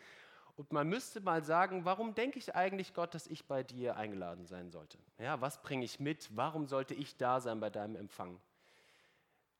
Und 0.56 0.72
man 0.72 0.88
müsste 0.88 1.20
mal 1.20 1.44
sagen, 1.44 1.84
warum 1.84 2.16
denke 2.16 2.40
ich 2.40 2.56
eigentlich, 2.56 2.94
Gott, 2.94 3.14
dass 3.14 3.28
ich 3.28 3.46
bei 3.46 3.62
dir 3.62 3.96
eingeladen 3.96 4.44
sein 4.44 4.70
sollte? 4.70 4.98
Ja, 5.18 5.40
was 5.40 5.62
bringe 5.62 5.84
ich 5.84 6.00
mit? 6.00 6.28
Warum 6.34 6.66
sollte 6.66 6.94
ich 6.94 7.16
da 7.16 7.40
sein 7.40 7.60
bei 7.60 7.70
deinem 7.70 7.94
Empfang? 7.94 8.40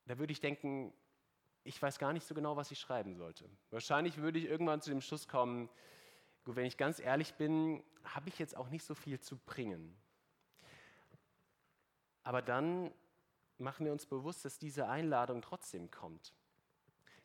Da 0.09 0.19
würde 0.19 0.33
ich 0.33 0.41
denken, 0.41 0.93
ich 1.65 1.81
weiß 1.81 1.99
gar 1.99 2.15
nicht 2.15 2.27
so 2.27 2.35
genau, 2.35 2.57
was 2.57 2.71
ich 2.71 2.81
schreiben 2.81 3.15
sollte. 3.15 3.49
Wahrscheinlich 3.71 4.17
würde 4.17 4.39
ich 4.39 4.47
irgendwann 4.47 4.81
zu 4.81 4.91
dem 4.91 5.03
Schluss 5.03 5.29
kommen, 5.29 5.69
gut, 6.45 6.57
wenn 6.57 6.65
ich 6.65 6.79
ganz 6.79 6.99
ehrlich 6.99 7.35
bin, 7.35 7.85
habe 8.05 8.31
ich 8.31 8.39
jetzt 8.39 8.57
auch 8.57 8.71
nicht 8.71 8.85
so 8.85 8.95
viel 8.95 9.21
zu 9.21 9.37
bringen. 9.37 9.95
Aber 12.23 12.41
dann 12.41 12.91
machen 13.59 13.85
wir 13.85 13.93
uns 13.93 14.07
bewusst, 14.07 14.47
dass 14.47 14.59
diese 14.59 14.89
Einladung 14.89 15.43
trotzdem 15.43 15.91
kommt. 15.91 16.33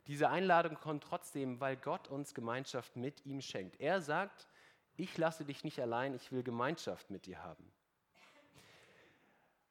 Diese 0.08 0.30
Einladung 0.30 0.76
kommt 0.76 1.06
trotzdem, 1.06 1.62
weil 1.62 1.78
Gott 1.78 2.10
uns 2.10 2.34
Gemeinschaft 2.34 2.98
mit 2.98 3.26
ihm 3.26 3.40
schenkt. 3.40 3.80
Er 3.80 4.02
sagt, 4.02 4.50
ich 4.98 5.18
lasse 5.18 5.46
dich 5.46 5.64
nicht 5.64 5.80
allein, 5.80 6.14
ich 6.14 6.34
will 6.34 6.44
Gemeinschaft 6.44 7.10
mit 7.10 7.28
dir 7.28 7.42
haben. 7.42 7.72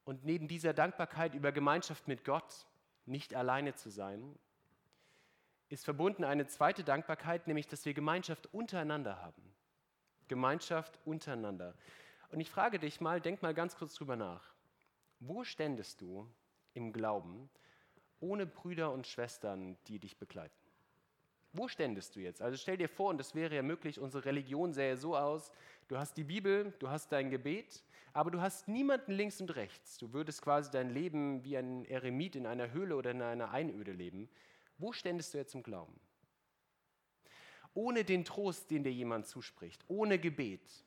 Und 0.05 0.25
neben 0.25 0.49
dieser 0.49 0.73
Dankbarkeit 0.73 1.35
über 1.35 1.53
Gemeinschaft 1.53 2.09
mit 2.09 2.25
Gott 2.25 2.67
nicht 3.07 3.35
alleine 3.35 3.75
zu 3.75 3.91
sein, 3.91 4.39
ist 5.69 5.85
verbunden 5.85 6.25
eine 6.25 6.47
zweite 6.47 6.85
Dankbarkeit, 6.85 7.47
nämlich 7.47 7.67
dass 7.67 7.85
wir 7.85 7.95
Gemeinschaft 7.95 8.53
untereinander 8.53 9.23
haben. 9.23 9.55
Gemeinschaft 10.29 10.99
untereinander. 11.05 11.75
Und 12.31 12.41
ich 12.41 12.51
frage 12.51 12.79
dich 12.79 13.01
mal, 13.01 13.21
denk 13.21 13.43
mal 13.43 13.55
ganz 13.55 13.77
kurz 13.77 13.95
drüber 13.95 14.17
nach. 14.17 14.55
Wo 15.19 15.45
ständest 15.45 16.01
du 16.01 16.29
im 16.75 16.93
Glauben 16.93 17.51
ohne 18.21 18.47
Brüder 18.47 18.93
und 18.93 19.07
Schwestern, 19.07 19.77
die 19.87 19.99
dich 19.99 20.19
begleiten? 20.19 20.62
Wo 21.53 21.69
ständest 21.69 22.17
du 22.17 22.21
jetzt? 22.21 22.41
Also 22.41 22.57
stell 22.57 22.79
dir 22.79 22.89
vor, 22.89 23.11
und 23.11 23.19
das 23.19 23.35
wäre 23.35 23.55
ja 23.55 23.63
möglich, 23.63 24.01
unsere 24.01 24.25
Religion 24.25 24.73
sähe 24.73 24.97
so 24.97 25.17
aus, 25.17 25.53
du 25.89 25.99
hast 25.99 26.17
die 26.17 26.25
Bibel, 26.25 26.73
du 26.79 26.89
hast 26.89 27.13
dein 27.13 27.31
Gebet, 27.31 27.83
aber 28.15 28.31
du 28.31 28.41
hast 28.41 28.69
niemanden 28.69 29.13
links 29.13 29.41
und 29.41 29.55
rechts. 29.55 29.99
Du 29.99 30.13
würdest 30.13 30.41
quasi 30.41 30.71
dein 30.71 30.91
Leben 30.91 31.45
wie 31.45 31.57
ein 31.57 31.85
Eremit 31.85 32.37
in 32.37 32.47
einer 32.47 32.73
Höhle 32.73 32.97
oder 32.97 33.11
in 33.11 33.21
einer 33.21 33.51
Einöde 33.51 33.93
leben. 33.93 34.31
Wo 34.79 34.93
ständest 34.93 35.35
du 35.35 35.39
jetzt 35.39 35.55
im 35.55 35.63
Glauben? 35.63 35.99
Ohne 37.75 38.05
den 38.05 38.25
Trost, 38.25 38.71
den 38.71 38.83
dir 38.83 38.93
jemand 38.93 39.27
zuspricht, 39.27 39.85
ohne 39.89 40.19
Gebet, 40.19 40.85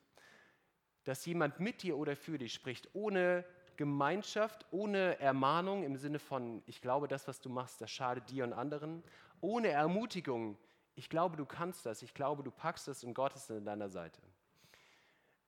dass 1.04 1.26
jemand 1.26 1.60
mit 1.60 1.82
dir 1.82 1.96
oder 1.96 2.16
für 2.16 2.38
dich 2.38 2.52
spricht, 2.52 2.88
ohne 2.92 3.44
Gemeinschaft, 3.76 4.66
ohne 4.70 5.18
Ermahnung 5.20 5.84
im 5.84 5.96
Sinne 5.96 6.18
von, 6.18 6.62
ich 6.66 6.80
glaube, 6.80 7.08
das, 7.08 7.28
was 7.28 7.40
du 7.40 7.48
machst, 7.48 7.80
das 7.80 7.90
schadet 7.90 8.30
dir 8.30 8.44
und 8.44 8.52
anderen, 8.52 9.02
ohne 9.46 9.68
Ermutigung 9.68 10.58
ich 10.96 11.10
glaube, 11.10 11.36
du 11.36 11.44
kannst 11.44 11.86
das, 11.86 12.02
ich 12.02 12.14
glaube, 12.14 12.42
du 12.42 12.50
packst 12.50 12.88
es 12.88 13.04
und 13.04 13.14
Gott 13.14 13.34
ist 13.34 13.50
an 13.50 13.64
deiner 13.64 13.90
Seite. 13.90 14.20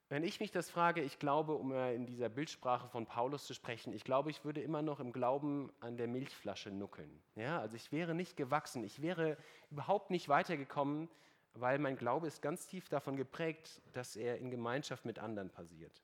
Wenn 0.07 0.23
ich 0.23 0.39
mich 0.39 0.51
das 0.51 0.69
frage, 0.69 1.01
ich 1.01 1.19
glaube, 1.19 1.55
um 1.55 1.71
in 1.71 2.05
dieser 2.05 2.29
Bildsprache 2.29 2.87
von 2.87 3.05
Paulus 3.05 3.45
zu 3.45 3.53
sprechen, 3.53 3.93
ich 3.93 4.03
glaube, 4.03 4.29
ich 4.31 4.45
würde 4.45 4.61
immer 4.61 4.81
noch 4.81 4.99
im 4.99 5.11
Glauben 5.11 5.71
an 5.81 5.97
der 5.97 6.07
Milchflasche 6.07 6.71
nuckeln. 6.71 7.21
Ja, 7.35 7.59
also 7.59 7.75
ich 7.75 7.91
wäre 7.91 8.15
nicht 8.15 8.37
gewachsen, 8.37 8.83
ich 8.83 9.01
wäre 9.01 9.37
überhaupt 9.69 10.09
nicht 10.09 10.29
weitergekommen, 10.29 11.09
weil 11.53 11.77
mein 11.79 11.95
Glaube 11.95 12.27
ist 12.27 12.41
ganz 12.41 12.67
tief 12.67 12.89
davon 12.89 13.17
geprägt, 13.17 13.81
dass 13.93 14.15
er 14.15 14.37
in 14.37 14.49
Gemeinschaft 14.51 15.05
mit 15.05 15.19
anderen 15.19 15.49
passiert. 15.49 16.01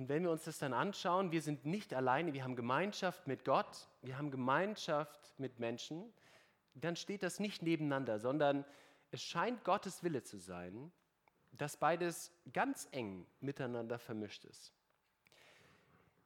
Und 0.00 0.08
wenn 0.08 0.22
wir 0.22 0.30
uns 0.30 0.44
das 0.44 0.58
dann 0.58 0.72
anschauen, 0.72 1.30
wir 1.30 1.42
sind 1.42 1.66
nicht 1.66 1.92
alleine, 1.92 2.32
wir 2.32 2.42
haben 2.42 2.56
Gemeinschaft 2.56 3.26
mit 3.26 3.44
Gott, 3.44 3.86
wir 4.00 4.16
haben 4.16 4.30
Gemeinschaft 4.30 5.38
mit 5.38 5.58
Menschen, 5.58 6.10
dann 6.72 6.96
steht 6.96 7.22
das 7.22 7.38
nicht 7.38 7.60
nebeneinander, 7.60 8.18
sondern 8.18 8.64
es 9.10 9.22
scheint 9.22 9.62
Gottes 9.62 10.02
Wille 10.02 10.22
zu 10.22 10.38
sein, 10.38 10.90
dass 11.52 11.76
beides 11.76 12.32
ganz 12.54 12.88
eng 12.92 13.26
miteinander 13.40 13.98
vermischt 13.98 14.46
ist. 14.46 14.72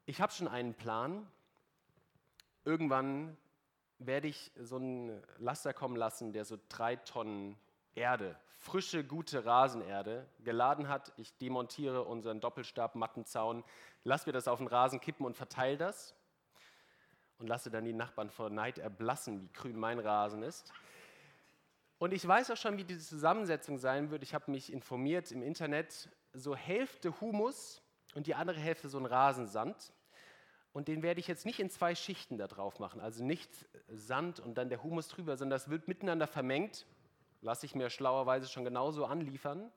Ich 0.07 0.21
habe 0.21 0.33
schon 0.33 0.47
einen 0.47 0.75
Plan. 0.75 1.29
Irgendwann 2.65 3.37
werde 3.99 4.29
ich 4.29 4.53
so 4.55 4.77
einen 4.77 5.21
Laster 5.39 5.75
kommen 5.75 5.97
lassen, 5.97 6.33
der 6.33 6.45
so 6.45 6.61
drei 6.69 6.95
Tonnen 6.95 7.57
Erde, 7.97 8.39
frische, 8.65 9.05
gute 9.05 9.45
Rasenerde 9.45 10.27
geladen 10.43 10.89
hat. 10.89 11.13
Ich 11.19 11.37
demontiere 11.37 12.05
unseren 12.05 12.41
Doppelstab-Mattenzaun, 12.41 13.63
lasse 14.05 14.27
mir 14.27 14.33
das 14.33 14.49
auf 14.49 14.59
den 14.59 14.69
Rasen 14.69 15.01
kippen 15.01 15.27
und 15.27 15.37
verteile 15.37 15.77
das 15.77 16.15
und 17.39 17.47
lasse 17.47 17.71
dann 17.71 17.85
die 17.85 17.93
Nachbarn 17.93 18.31
vor 18.31 18.49
Neid 18.49 18.79
erblassen, 18.79 19.43
wie 19.43 19.53
grün 19.53 19.79
mein 19.79 19.99
Rasen 19.99 20.43
ist. 20.43 20.73
Und 21.99 22.15
ich 22.15 22.27
weiß 22.27 22.51
auch 22.51 22.57
schon, 22.57 22.79
wie 22.79 22.85
diese 22.85 23.07
Zusammensetzung 23.07 23.77
sein 23.77 24.11
wird. 24.11 24.23
Ich 24.23 24.35
habe 24.35 24.51
mich 24.51 24.73
informiert 24.73 25.31
im 25.31 25.43
Internet. 25.43 26.09
So 26.33 26.57
Hälfte 26.57 27.21
Humus 27.21 27.83
und 28.15 28.27
die 28.27 28.35
andere 28.35 28.59
Hälfte 28.59 28.89
so 28.89 28.99
ein 28.99 29.07
Rasensand. 29.07 29.93
Und 30.73 30.89
den 30.89 31.03
werde 31.03 31.21
ich 31.21 31.29
jetzt 31.29 31.45
nicht 31.45 31.61
in 31.61 31.71
zwei 31.71 31.95
Schichten 31.95 32.39
da 32.39 32.49
drauf 32.49 32.81
machen. 32.81 33.01
Also 33.01 33.23
nicht 33.23 33.51
Sand 33.89 34.41
und 34.41 34.57
dann 34.57 34.71
der 34.71 34.83
Humus 34.83 35.09
drüber, 35.09 35.37
sondern 35.37 35.57
das 35.57 35.69
wird 35.69 35.87
miteinander 35.87 36.27
vermengt. 36.27 36.87
Lasse 37.45 37.67
ich 37.67 37.75
mir 37.75 37.91
schlauerweise 37.91 38.49
schon 38.49 38.65
genauso 38.65 39.05
anliefern. 39.05 39.71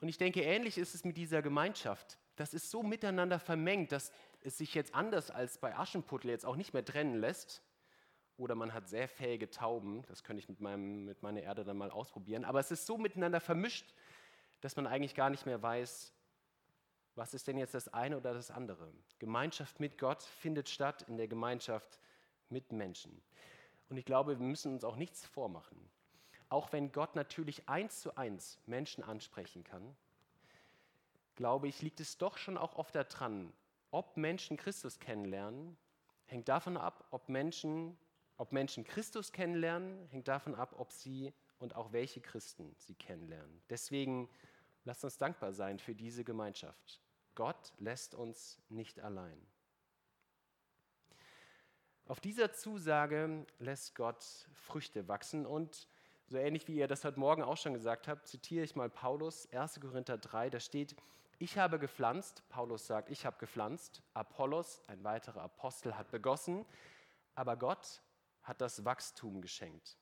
Und 0.00 0.08
ich 0.08 0.18
denke, 0.18 0.42
ähnlich 0.42 0.76
ist 0.76 0.94
es 0.94 1.04
mit 1.04 1.16
dieser 1.16 1.40
Gemeinschaft. 1.40 2.18
Das 2.36 2.52
ist 2.52 2.70
so 2.70 2.82
miteinander 2.82 3.38
vermengt, 3.38 3.92
dass 3.92 4.12
es 4.42 4.58
sich 4.58 4.74
jetzt 4.74 4.94
anders 4.94 5.30
als 5.30 5.56
bei 5.56 5.74
Aschenputtel 5.74 6.30
jetzt 6.30 6.44
auch 6.44 6.54
nicht 6.54 6.74
mehr 6.74 6.84
trennen 6.84 7.18
lässt, 7.18 7.62
oder 8.36 8.54
man 8.54 8.74
hat 8.74 8.88
sehr 8.88 9.08
fähige 9.08 9.48
Tauben. 9.48 10.02
Das 10.08 10.22
könnte 10.22 10.40
ich 10.40 10.48
mit, 10.50 10.60
meinem, 10.60 11.06
mit 11.06 11.22
meiner 11.22 11.40
Erde 11.40 11.64
dann 11.64 11.78
mal 11.78 11.90
ausprobieren. 11.90 12.44
Aber 12.44 12.60
es 12.60 12.70
ist 12.70 12.84
so 12.84 12.98
miteinander 12.98 13.40
vermischt, 13.40 13.94
dass 14.60 14.76
man 14.76 14.86
eigentlich 14.86 15.14
gar 15.14 15.30
nicht 15.30 15.46
mehr 15.46 15.62
weiß, 15.62 16.12
was 17.14 17.32
ist 17.32 17.46
denn 17.46 17.56
jetzt 17.56 17.72
das 17.72 17.88
eine 17.88 18.18
oder 18.18 18.34
das 18.34 18.50
andere. 18.50 18.92
Gemeinschaft 19.18 19.80
mit 19.80 19.96
Gott 19.96 20.22
findet 20.22 20.68
statt 20.68 21.06
in 21.08 21.16
der 21.16 21.28
Gemeinschaft 21.28 21.98
mit 22.50 22.72
Menschen. 22.72 23.22
Und 23.88 23.96
ich 23.96 24.04
glaube, 24.04 24.38
wir 24.38 24.46
müssen 24.46 24.74
uns 24.74 24.84
auch 24.84 24.96
nichts 24.96 25.24
vormachen. 25.24 25.90
Auch 26.48 26.72
wenn 26.72 26.92
Gott 26.92 27.16
natürlich 27.16 27.68
eins 27.68 28.00
zu 28.00 28.16
eins 28.16 28.58
Menschen 28.66 29.02
ansprechen 29.02 29.64
kann, 29.64 29.96
glaube 31.34 31.68
ich, 31.68 31.82
liegt 31.82 32.00
es 32.00 32.18
doch 32.18 32.38
schon 32.38 32.56
auch 32.56 32.76
oft 32.76 32.94
daran, 32.94 33.52
ob 33.90 34.16
Menschen 34.16 34.56
Christus 34.56 34.98
kennenlernen, 34.98 35.76
hängt 36.26 36.48
davon 36.48 36.76
ab, 36.76 37.06
ob 37.10 37.28
Menschen 37.28 37.98
ob 38.36 38.52
Menschen 38.52 38.84
Christus 38.84 39.32
kennenlernen, 39.32 40.06
hängt 40.10 40.28
davon 40.28 40.54
ab, 40.54 40.74
ob 40.78 40.92
sie 40.92 41.32
und 41.58 41.74
auch 41.74 41.92
welche 41.92 42.20
Christen 42.20 42.74
sie 42.78 42.94
kennenlernen. 42.94 43.62
Deswegen 43.70 44.28
lasst 44.84 45.04
uns 45.04 45.16
dankbar 45.16 45.52
sein 45.52 45.78
für 45.78 45.94
diese 45.94 46.22
Gemeinschaft. 46.22 47.00
Gott 47.34 47.72
lässt 47.78 48.14
uns 48.14 48.60
nicht 48.68 49.00
allein. 49.00 49.40
Auf 52.06 52.20
dieser 52.20 52.52
Zusage 52.52 53.46
lässt 53.58 53.94
Gott 53.94 54.22
Früchte 54.52 55.08
wachsen 55.08 55.44
und 55.44 55.88
so 56.28 56.38
ähnlich 56.38 56.66
wie 56.66 56.76
ihr 56.76 56.88
das 56.88 57.04
heute 57.04 57.20
Morgen 57.20 57.42
auch 57.42 57.56
schon 57.56 57.74
gesagt 57.74 58.08
habt, 58.08 58.26
zitiere 58.26 58.64
ich 58.64 58.74
mal 58.74 58.90
Paulus, 58.90 59.48
1. 59.52 59.80
Korinther 59.80 60.18
3, 60.18 60.50
da 60.50 60.60
steht, 60.60 60.96
ich 61.38 61.58
habe 61.58 61.78
gepflanzt, 61.78 62.42
Paulus 62.48 62.86
sagt, 62.86 63.10
ich 63.10 63.26
habe 63.26 63.36
gepflanzt, 63.38 64.02
Apollos, 64.14 64.82
ein 64.86 65.04
weiterer 65.04 65.42
Apostel, 65.42 65.96
hat 65.96 66.10
begossen, 66.10 66.64
aber 67.34 67.56
Gott 67.56 68.02
hat 68.42 68.60
das 68.60 68.84
Wachstum 68.84 69.40
geschenkt. 69.40 69.98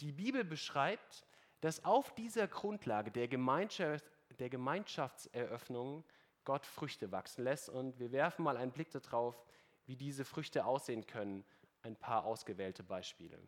Die 0.00 0.12
Bibel 0.12 0.44
beschreibt, 0.44 1.26
dass 1.60 1.84
auf 1.84 2.14
dieser 2.14 2.48
Grundlage 2.48 3.10
der, 3.10 3.28
Gemeinschaft, 3.28 4.04
der 4.38 4.48
Gemeinschaftseröffnung 4.48 6.04
Gott 6.44 6.64
Früchte 6.64 7.12
wachsen 7.12 7.44
lässt. 7.44 7.68
Und 7.68 7.98
wir 7.98 8.12
werfen 8.12 8.42
mal 8.42 8.56
einen 8.56 8.72
Blick 8.72 8.90
darauf, 8.90 9.44
wie 9.86 9.96
diese 9.96 10.24
Früchte 10.24 10.64
aussehen 10.64 11.06
können. 11.06 11.44
Ein 11.82 11.96
paar 11.96 12.24
ausgewählte 12.24 12.82
Beispiele. 12.82 13.38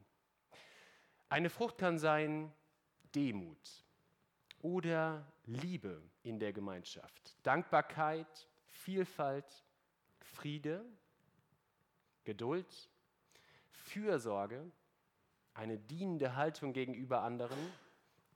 Eine 1.33 1.49
Frucht 1.49 1.79
kann 1.79 1.99
sein 1.99 2.53
Demut 3.15 3.87
oder 4.61 5.27
Liebe 5.47 6.03
in 6.23 6.39
der 6.39 6.53
Gemeinschaft, 6.53 7.39
Dankbarkeit, 7.43 8.51
Vielfalt, 8.67 9.65
Friede, 10.19 10.85
Geduld, 12.25 12.91
Fürsorge, 13.71 14.71
eine 15.55 15.79
dienende 15.79 16.37
Haltung 16.37 16.75
gegenüber 16.75 17.23
anderen, 17.23 17.73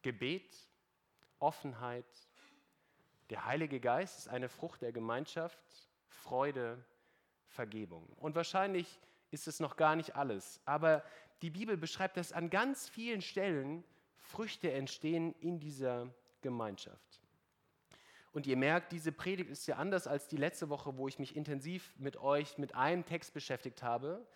Gebet, 0.00 0.56
Offenheit. 1.38 2.06
Der 3.28 3.44
Heilige 3.44 3.78
Geist 3.78 4.20
ist 4.20 4.28
eine 4.28 4.48
Frucht 4.48 4.80
der 4.80 4.92
Gemeinschaft, 4.92 5.90
Freude, 6.08 6.82
Vergebung. 7.44 8.06
Und 8.16 8.36
wahrscheinlich 8.36 8.98
ist 9.30 9.48
es 9.48 9.60
noch 9.60 9.76
gar 9.76 9.96
nicht 9.96 10.16
alles, 10.16 10.60
aber 10.64 11.02
die 11.42 11.50
Bibel 11.50 11.76
beschreibt, 11.76 12.16
dass 12.16 12.32
an 12.32 12.50
ganz 12.50 12.88
vielen 12.88 13.20
Stellen 13.20 13.84
Früchte 14.16 14.72
entstehen 14.72 15.34
in 15.40 15.60
dieser 15.60 16.08
Gemeinschaft. 16.40 17.20
Und 18.32 18.46
ihr 18.46 18.56
merkt, 18.56 18.92
diese 18.92 19.12
Predigt 19.12 19.50
ist 19.50 19.66
ja 19.66 19.76
anders 19.76 20.06
als 20.06 20.28
die 20.28 20.36
letzte 20.36 20.68
Woche, 20.68 20.98
wo 20.98 21.08
ich 21.08 21.18
mich 21.18 21.36
intensiv 21.36 21.94
mit 21.96 22.18
euch 22.18 22.58
mit 22.58 22.74
einem 22.74 23.04
Text 23.04 23.32
beschäftigt 23.32 23.82
habe. 23.82 24.26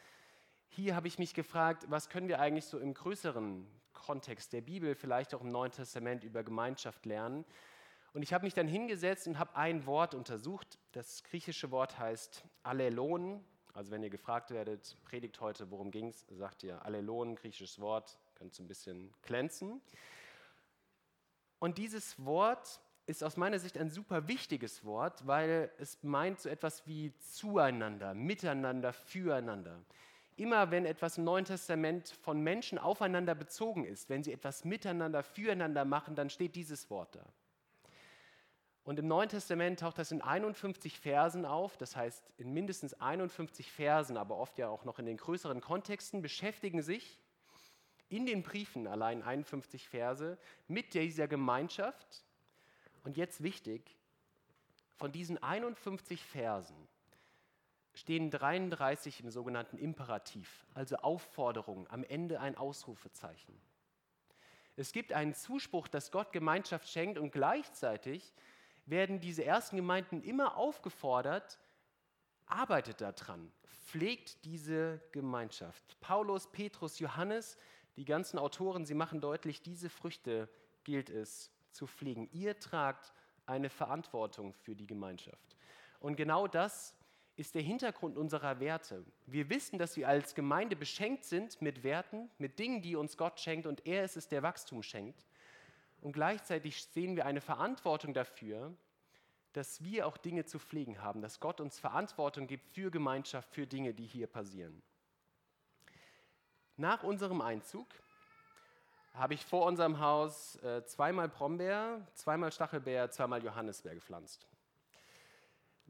Hier 0.68 0.96
habe 0.96 1.06
ich 1.06 1.18
mich 1.18 1.34
gefragt, 1.34 1.84
was 1.88 2.08
können 2.08 2.28
wir 2.28 2.40
eigentlich 2.40 2.64
so 2.64 2.78
im 2.78 2.94
größeren 2.94 3.66
Kontext 3.92 4.52
der 4.52 4.62
Bibel, 4.62 4.94
vielleicht 4.94 5.34
auch 5.34 5.42
im 5.42 5.48
Neuen 5.48 5.72
Testament 5.72 6.24
über 6.24 6.42
Gemeinschaft 6.42 7.04
lernen. 7.04 7.44
Und 8.12 8.22
ich 8.22 8.32
habe 8.32 8.44
mich 8.44 8.54
dann 8.54 8.66
hingesetzt 8.66 9.28
und 9.28 9.38
habe 9.38 9.54
ein 9.54 9.86
Wort 9.86 10.14
untersucht. 10.14 10.78
Das 10.92 11.22
griechische 11.22 11.70
Wort 11.70 11.98
heißt 11.98 12.44
Allelon. 12.62 13.44
Also 13.74 13.90
wenn 13.90 14.02
ihr 14.02 14.10
gefragt 14.10 14.50
werdet, 14.50 14.96
predigt 15.04 15.40
heute, 15.40 15.70
worum 15.70 15.90
ging 15.90 16.08
es, 16.08 16.26
sagt 16.30 16.62
ihr 16.62 16.84
Allelon, 16.84 17.36
griechisches 17.36 17.78
Wort, 17.80 18.18
könnt 18.34 18.58
ihr 18.58 18.64
ein 18.64 18.68
bisschen 18.68 19.12
glänzen. 19.22 19.80
Und 21.58 21.78
dieses 21.78 22.24
Wort 22.24 22.80
ist 23.06 23.22
aus 23.22 23.36
meiner 23.36 23.58
Sicht 23.58 23.76
ein 23.76 23.90
super 23.90 24.28
wichtiges 24.28 24.84
Wort, 24.84 25.26
weil 25.26 25.70
es 25.78 26.02
meint 26.02 26.40
so 26.40 26.48
etwas 26.48 26.86
wie 26.86 27.12
zueinander, 27.18 28.14
miteinander, 28.14 28.92
füreinander. 28.92 29.84
Immer 30.36 30.70
wenn 30.70 30.86
etwas 30.86 31.18
im 31.18 31.24
Neuen 31.24 31.44
Testament 31.44 32.08
von 32.08 32.40
Menschen 32.40 32.78
aufeinander 32.78 33.34
bezogen 33.34 33.84
ist, 33.84 34.08
wenn 34.08 34.22
sie 34.22 34.32
etwas 34.32 34.64
miteinander, 34.64 35.22
füreinander 35.22 35.84
machen, 35.84 36.14
dann 36.14 36.30
steht 36.30 36.56
dieses 36.56 36.88
Wort 36.88 37.14
da. 37.14 37.26
Und 38.90 38.98
im 38.98 39.06
Neuen 39.06 39.28
Testament 39.28 39.78
taucht 39.78 39.98
das 39.98 40.10
in 40.10 40.20
51 40.20 40.98
Versen 40.98 41.44
auf, 41.44 41.76
das 41.76 41.94
heißt 41.94 42.28
in 42.38 42.52
mindestens 42.52 42.92
51 42.94 43.70
Versen, 43.70 44.16
aber 44.16 44.36
oft 44.36 44.58
ja 44.58 44.66
auch 44.66 44.84
noch 44.84 44.98
in 44.98 45.06
den 45.06 45.16
größeren 45.16 45.60
Kontexten, 45.60 46.22
beschäftigen 46.22 46.82
sich 46.82 47.20
in 48.08 48.26
den 48.26 48.42
Briefen 48.42 48.88
allein 48.88 49.22
51 49.22 49.88
Verse 49.88 50.36
mit 50.66 50.94
dieser 50.94 51.28
Gemeinschaft. 51.28 52.24
Und 53.04 53.16
jetzt 53.16 53.44
wichtig, 53.44 53.96
von 54.96 55.12
diesen 55.12 55.40
51 55.40 56.24
Versen 56.24 56.88
stehen 57.94 58.32
33 58.32 59.20
im 59.20 59.30
sogenannten 59.30 59.78
Imperativ, 59.78 60.66
also 60.74 60.96
Aufforderung, 60.96 61.86
am 61.90 62.02
Ende 62.02 62.40
ein 62.40 62.56
Ausrufezeichen. 62.56 63.54
Es 64.74 64.92
gibt 64.92 65.12
einen 65.12 65.34
Zuspruch, 65.34 65.86
dass 65.86 66.10
Gott 66.10 66.32
Gemeinschaft 66.32 66.88
schenkt 66.88 67.18
und 67.18 67.30
gleichzeitig 67.30 68.32
werden 68.86 69.20
diese 69.20 69.44
ersten 69.44 69.76
Gemeinden 69.76 70.22
immer 70.22 70.56
aufgefordert, 70.56 71.58
arbeitet 72.46 73.00
daran, 73.00 73.52
pflegt 73.86 74.44
diese 74.44 75.00
Gemeinschaft. 75.12 75.98
Paulus, 76.00 76.50
Petrus, 76.50 76.98
Johannes, 76.98 77.56
die 77.96 78.04
ganzen 78.04 78.38
Autoren, 78.38 78.84
sie 78.84 78.94
machen 78.94 79.20
deutlich, 79.20 79.62
diese 79.62 79.90
Früchte 79.90 80.48
gilt 80.84 81.10
es 81.10 81.50
zu 81.72 81.86
pflegen. 81.86 82.28
Ihr 82.32 82.58
tragt 82.58 83.12
eine 83.46 83.70
Verantwortung 83.70 84.54
für 84.54 84.74
die 84.74 84.86
Gemeinschaft. 84.86 85.56
Und 85.98 86.16
genau 86.16 86.46
das 86.46 86.94
ist 87.36 87.54
der 87.54 87.62
Hintergrund 87.62 88.16
unserer 88.16 88.60
Werte. 88.60 89.04
Wir 89.26 89.48
wissen, 89.48 89.78
dass 89.78 89.96
wir 89.96 90.08
als 90.08 90.34
Gemeinde 90.34 90.76
beschenkt 90.76 91.24
sind 91.24 91.60
mit 91.62 91.82
Werten, 91.82 92.30
mit 92.38 92.58
Dingen, 92.58 92.82
die 92.82 92.96
uns 92.96 93.16
Gott 93.16 93.40
schenkt 93.40 93.66
und 93.66 93.86
er 93.86 94.04
ist 94.04 94.16
es, 94.16 94.28
der 94.28 94.42
Wachstum 94.42 94.82
schenkt. 94.82 95.24
Und 96.00 96.12
gleichzeitig 96.12 96.84
sehen 96.86 97.16
wir 97.16 97.26
eine 97.26 97.40
Verantwortung 97.40 98.14
dafür, 98.14 98.74
dass 99.52 99.82
wir 99.82 100.06
auch 100.06 100.16
Dinge 100.16 100.44
zu 100.44 100.58
pflegen 100.58 101.02
haben, 101.02 101.22
dass 101.22 101.40
Gott 101.40 101.60
uns 101.60 101.78
Verantwortung 101.78 102.46
gibt 102.46 102.68
für 102.68 102.90
Gemeinschaft, 102.90 103.52
für 103.52 103.66
Dinge, 103.66 103.94
die 103.94 104.06
hier 104.06 104.26
passieren. 104.26 104.82
Nach 106.76 107.02
unserem 107.02 107.40
Einzug 107.40 107.86
habe 109.12 109.34
ich 109.34 109.44
vor 109.44 109.66
unserem 109.66 110.00
Haus 110.00 110.56
äh, 110.62 110.84
zweimal 110.86 111.28
Brombeer, 111.28 112.06
zweimal 112.14 112.52
Stachelbeer, 112.52 113.10
zweimal 113.10 113.42
Johannisbeer 113.42 113.94
gepflanzt. 113.94 114.46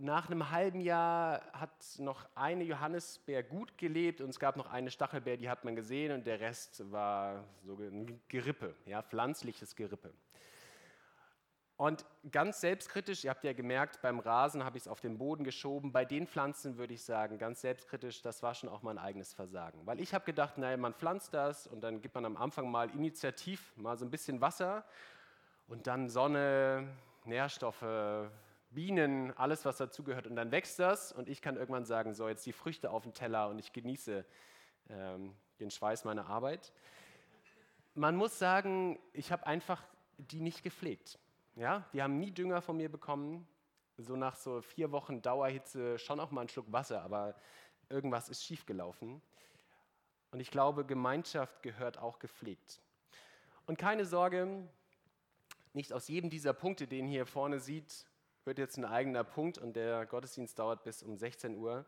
Nach 0.03 0.31
einem 0.31 0.51
halben 0.51 0.81
Jahr 0.81 1.43
hat 1.53 1.71
noch 1.99 2.27
eine 2.35 2.65
Johannisbeer 2.65 3.43
gut 3.43 3.77
gelebt 3.77 4.23
und 4.23 4.31
es 4.31 4.41
gab 4.41 4.57
noch 4.57 4.71
eine 4.71 4.91
Stachelbeer, 4.91 5.37
die 5.37 5.51
hat 5.51 5.63
man 5.67 5.77
gesehen 5.77 6.13
und 6.13 6.27
der 6.27 6.41
Rest 6.41 6.91
war 6.91 7.45
so 7.67 7.75
ein 7.75 8.19
Gerippe, 8.29 8.75
ja, 8.87 9.03
pflanzliches 9.03 9.77
Gerippe. 9.77 10.15
Und 11.77 12.07
ganz 12.33 12.63
selbstkritisch, 12.63 13.25
ihr 13.25 13.31
habt 13.31 13.45
ja 13.45 13.53
gemerkt, 13.53 14.01
beim 14.01 14.21
Rasen 14.21 14.65
habe 14.65 14.79
ich 14.79 14.85
es 14.85 14.89
auf 14.89 15.03
den 15.03 15.19
Boden 15.19 15.45
geschoben. 15.45 15.93
Bei 15.93 16.07
den 16.07 16.27
Pflanzen 16.27 16.79
würde 16.79 16.95
ich 16.95 17.05
sagen, 17.05 17.37
ganz 17.37 17.61
selbstkritisch, 17.61 18.23
das 18.23 18.43
war 18.43 18.55
schon 18.55 18.71
auch 18.71 18.81
mein 18.81 18.97
eigenes 18.97 19.35
Versagen. 19.35 19.85
Weil 19.85 20.01
ich 20.01 20.15
habe 20.15 20.25
gedacht, 20.25 20.57
naja, 20.57 20.79
man 20.79 20.95
pflanzt 20.95 21.35
das 21.35 21.67
und 21.67 21.83
dann 21.83 22.01
gibt 22.01 22.15
man 22.15 22.25
am 22.25 22.39
Anfang 22.39 22.71
mal 22.71 22.89
initiativ 22.89 23.77
mal 23.77 23.99
so 23.99 24.07
ein 24.07 24.11
bisschen 24.11 24.41
Wasser 24.41 24.83
und 25.69 25.87
dann 25.87 26.09
Sonne, 26.09 26.89
Nährstoffe, 27.27 27.85
Bienen, 28.71 29.37
alles, 29.37 29.65
was 29.65 29.79
dazugehört. 29.79 30.27
Und 30.27 30.37
dann 30.37 30.53
wächst 30.53 30.79
das 30.79 31.13
und 31.13 31.29
ich 31.29 31.43
kann 31.43 31.57
irgendwann 31.57 31.85
sagen, 31.85 32.15
so 32.15 32.29
jetzt 32.29 32.47
die 32.47 32.53
Früchte 32.53 32.91
auf 32.91 33.03
dem 33.03 33.13
Teller 33.13 33.49
und 33.49 33.59
ich 33.59 33.73
genieße 33.73 34.25
ähm, 34.89 35.35
den 35.59 35.71
Schweiß 35.71 36.05
meiner 36.05 36.27
Arbeit. 36.27 36.73
Man 37.95 38.17
muss 38.17 38.39
sagen, 38.39 38.99
ich 39.13 39.33
habe 39.33 39.47
einfach 39.47 39.83
die 40.19 40.41
nicht 40.41 40.63
gepflegt. 40.63 41.19
Ja, 41.57 41.85
die 41.93 42.03
haben 42.03 42.19
nie 42.19 42.31
Dünger 42.31 42.63
von 42.63 42.77
mir 42.77 42.91
bekommen. 42.91 43.47
So 43.97 44.17
nach 44.17 44.37
so 44.37 44.63
vier 44.63 44.93
Wochen 44.93 45.21
Dauerhitze 45.21 45.99
schon 45.99 46.21
auch 46.21 46.31
mal 46.31 46.43
einen 46.43 46.49
Schluck 46.49 46.73
Wasser, 46.73 47.03
aber 47.03 47.35
irgendwas 47.89 48.29
ist 48.29 48.45
schiefgelaufen. 48.45 49.21
Und 50.31 50.41
ich 50.41 50.51
glaube, 50.51 50.87
Gemeinschaft 50.87 51.63
gehört 51.63 51.99
auch 51.99 52.19
gepflegt. 52.19 52.81
Und 53.67 53.79
keine 53.79 54.05
Sorge, 54.05 54.69
nicht 55.73 55.93
aus 55.93 56.09
jedem 56.09 56.31
dieser 56.31 56.53
Punkte, 56.53 56.87
den 56.87 57.07
ihr 57.07 57.11
hier 57.11 57.27
vorne 57.27 57.61
sieht, 57.61 58.07
wird 58.45 58.59
jetzt 58.59 58.77
ein 58.79 58.85
eigener 58.85 59.25
Punkt 59.25 59.59
und 59.59 59.75
der 59.75 60.07
Gottesdienst 60.07 60.59
dauert 60.59 60.83
bis 60.85 61.03
um 61.03 61.17
16 61.17 61.57
Uhr. 61.57 61.85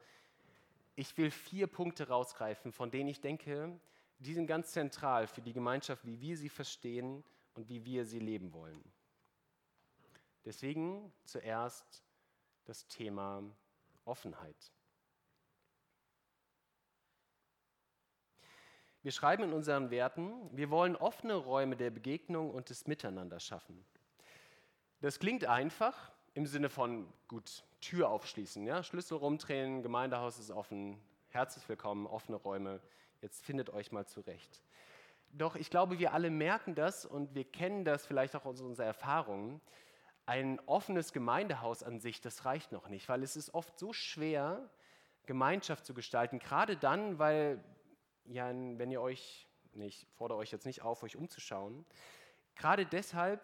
Ich 0.95 1.17
will 1.17 1.31
vier 1.31 1.67
Punkte 1.67 2.09
rausgreifen, 2.09 2.73
von 2.73 2.91
denen 2.91 3.09
ich 3.09 3.21
denke, 3.21 3.81
die 4.19 4.35
sind 4.35 4.47
ganz 4.47 4.73
zentral 4.73 5.27
für 5.27 5.43
die 5.43 5.53
Gemeinschaft, 5.53 6.05
wie 6.05 6.21
wir 6.21 6.37
sie 6.37 6.49
verstehen 6.49 7.25
und 7.55 7.69
wie 7.69 7.85
wir 7.85 8.05
sie 8.05 8.21
leben 8.21 8.53
wollen. 8.53 8.83
Deswegen 10.45 11.13
zuerst 11.25 12.05
das 12.65 12.87
Thema 12.87 13.43
Offenheit. 14.05 14.73
Wir 19.03 19.11
schreiben 19.11 19.43
in 19.43 19.53
unseren 19.53 19.91
Werten, 19.91 20.49
wir 20.57 20.71
wollen 20.71 20.95
offene 20.95 21.35
Räume 21.35 21.77
der 21.77 21.91
Begegnung 21.91 22.53
und 22.53 22.71
des 22.71 22.87
Miteinander 22.87 23.41
schaffen. 23.41 23.85
Das 25.01 25.19
klingt 25.19 25.45
einfach 25.45 26.12
im 26.35 26.47
Sinne 26.47 26.71
von, 26.71 27.07
gut, 27.29 27.65
Tür 27.81 28.09
aufschließen, 28.09 28.67
ja? 28.67 28.83
Schlüssel 28.83 29.19
rumdrehen, 29.19 29.83
Gemeindehaus 29.83 30.39
ist 30.39 30.51
offen, 30.51 30.99
herzlich 31.29 31.69
willkommen, 31.69 32.07
offene 32.07 32.37
Räume, 32.37 32.81
jetzt 33.21 33.45
findet 33.45 33.71
euch 33.71 33.93
mal 33.93 34.07
zurecht. 34.07 34.63
Doch 35.33 35.57
ich 35.57 35.69
glaube, 35.69 35.99
wir 35.99 36.13
alle 36.13 36.31
merken 36.31 36.75
das 36.75 37.05
und 37.05 37.35
wir 37.35 37.45
kennen 37.45 37.85
das 37.85 38.07
vielleicht 38.07 38.35
auch 38.35 38.47
aus 38.47 38.61
unserer 38.61 38.87
Erfahrung, 38.87 39.61
ein 40.25 40.61
offenes 40.67 41.13
Gemeindehaus 41.13 41.83
an 41.83 41.99
sich, 41.99 42.21
das 42.21 42.45
reicht 42.45 42.73
noch 42.73 42.89
nicht, 42.89 43.09
weil 43.09 43.23
es 43.23 43.37
ist 43.37 43.53
oft 43.53 43.79
so 43.79 43.93
schwer, 43.93 44.71
Gemeinschaft 45.27 45.85
zu 45.85 45.95
gestalten, 45.95 46.39
gerade 46.39 46.77
dann, 46.77 47.19
weil, 47.19 47.63
ja, 48.25 48.49
wenn 48.49 48.91
ihr 48.91 49.03
euch, 49.03 49.49
nee, 49.75 49.87
ich 49.87 50.07
fordere 50.15 50.39
euch 50.39 50.51
jetzt 50.51 50.67
nicht 50.67 50.83
auf, 50.83 51.03
euch 51.03 51.17
umzuschauen, 51.17 51.85
gerade 52.55 52.87
deshalb, 52.87 53.41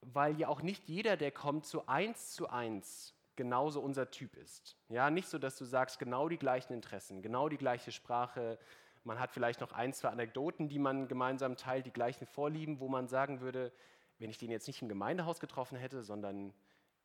weil 0.00 0.38
ja 0.38 0.48
auch 0.48 0.62
nicht 0.62 0.88
jeder, 0.88 1.16
der 1.16 1.30
kommt, 1.30 1.66
so 1.66 1.86
eins 1.86 2.32
zu 2.32 2.48
eins 2.48 3.14
genauso 3.36 3.80
unser 3.80 4.10
Typ 4.10 4.34
ist. 4.36 4.76
Ja, 4.88 5.10
nicht 5.10 5.28
so, 5.28 5.38
dass 5.38 5.56
du 5.56 5.64
sagst, 5.64 5.98
genau 5.98 6.28
die 6.28 6.38
gleichen 6.38 6.72
Interessen, 6.72 7.22
genau 7.22 7.48
die 7.48 7.56
gleiche 7.56 7.92
Sprache, 7.92 8.58
man 9.04 9.20
hat 9.20 9.30
vielleicht 9.30 9.60
noch 9.60 9.72
ein, 9.72 9.92
zwei 9.92 10.08
Anekdoten, 10.08 10.68
die 10.68 10.78
man 10.78 11.08
gemeinsam 11.08 11.56
teilt, 11.56 11.86
die 11.86 11.92
gleichen 11.92 12.26
Vorlieben, 12.26 12.80
wo 12.80 12.88
man 12.88 13.06
sagen 13.06 13.40
würde, 13.40 13.72
wenn 14.18 14.28
ich 14.28 14.38
den 14.38 14.50
jetzt 14.50 14.66
nicht 14.66 14.82
im 14.82 14.88
Gemeindehaus 14.88 15.38
getroffen 15.38 15.78
hätte, 15.78 16.02
sondern 16.02 16.52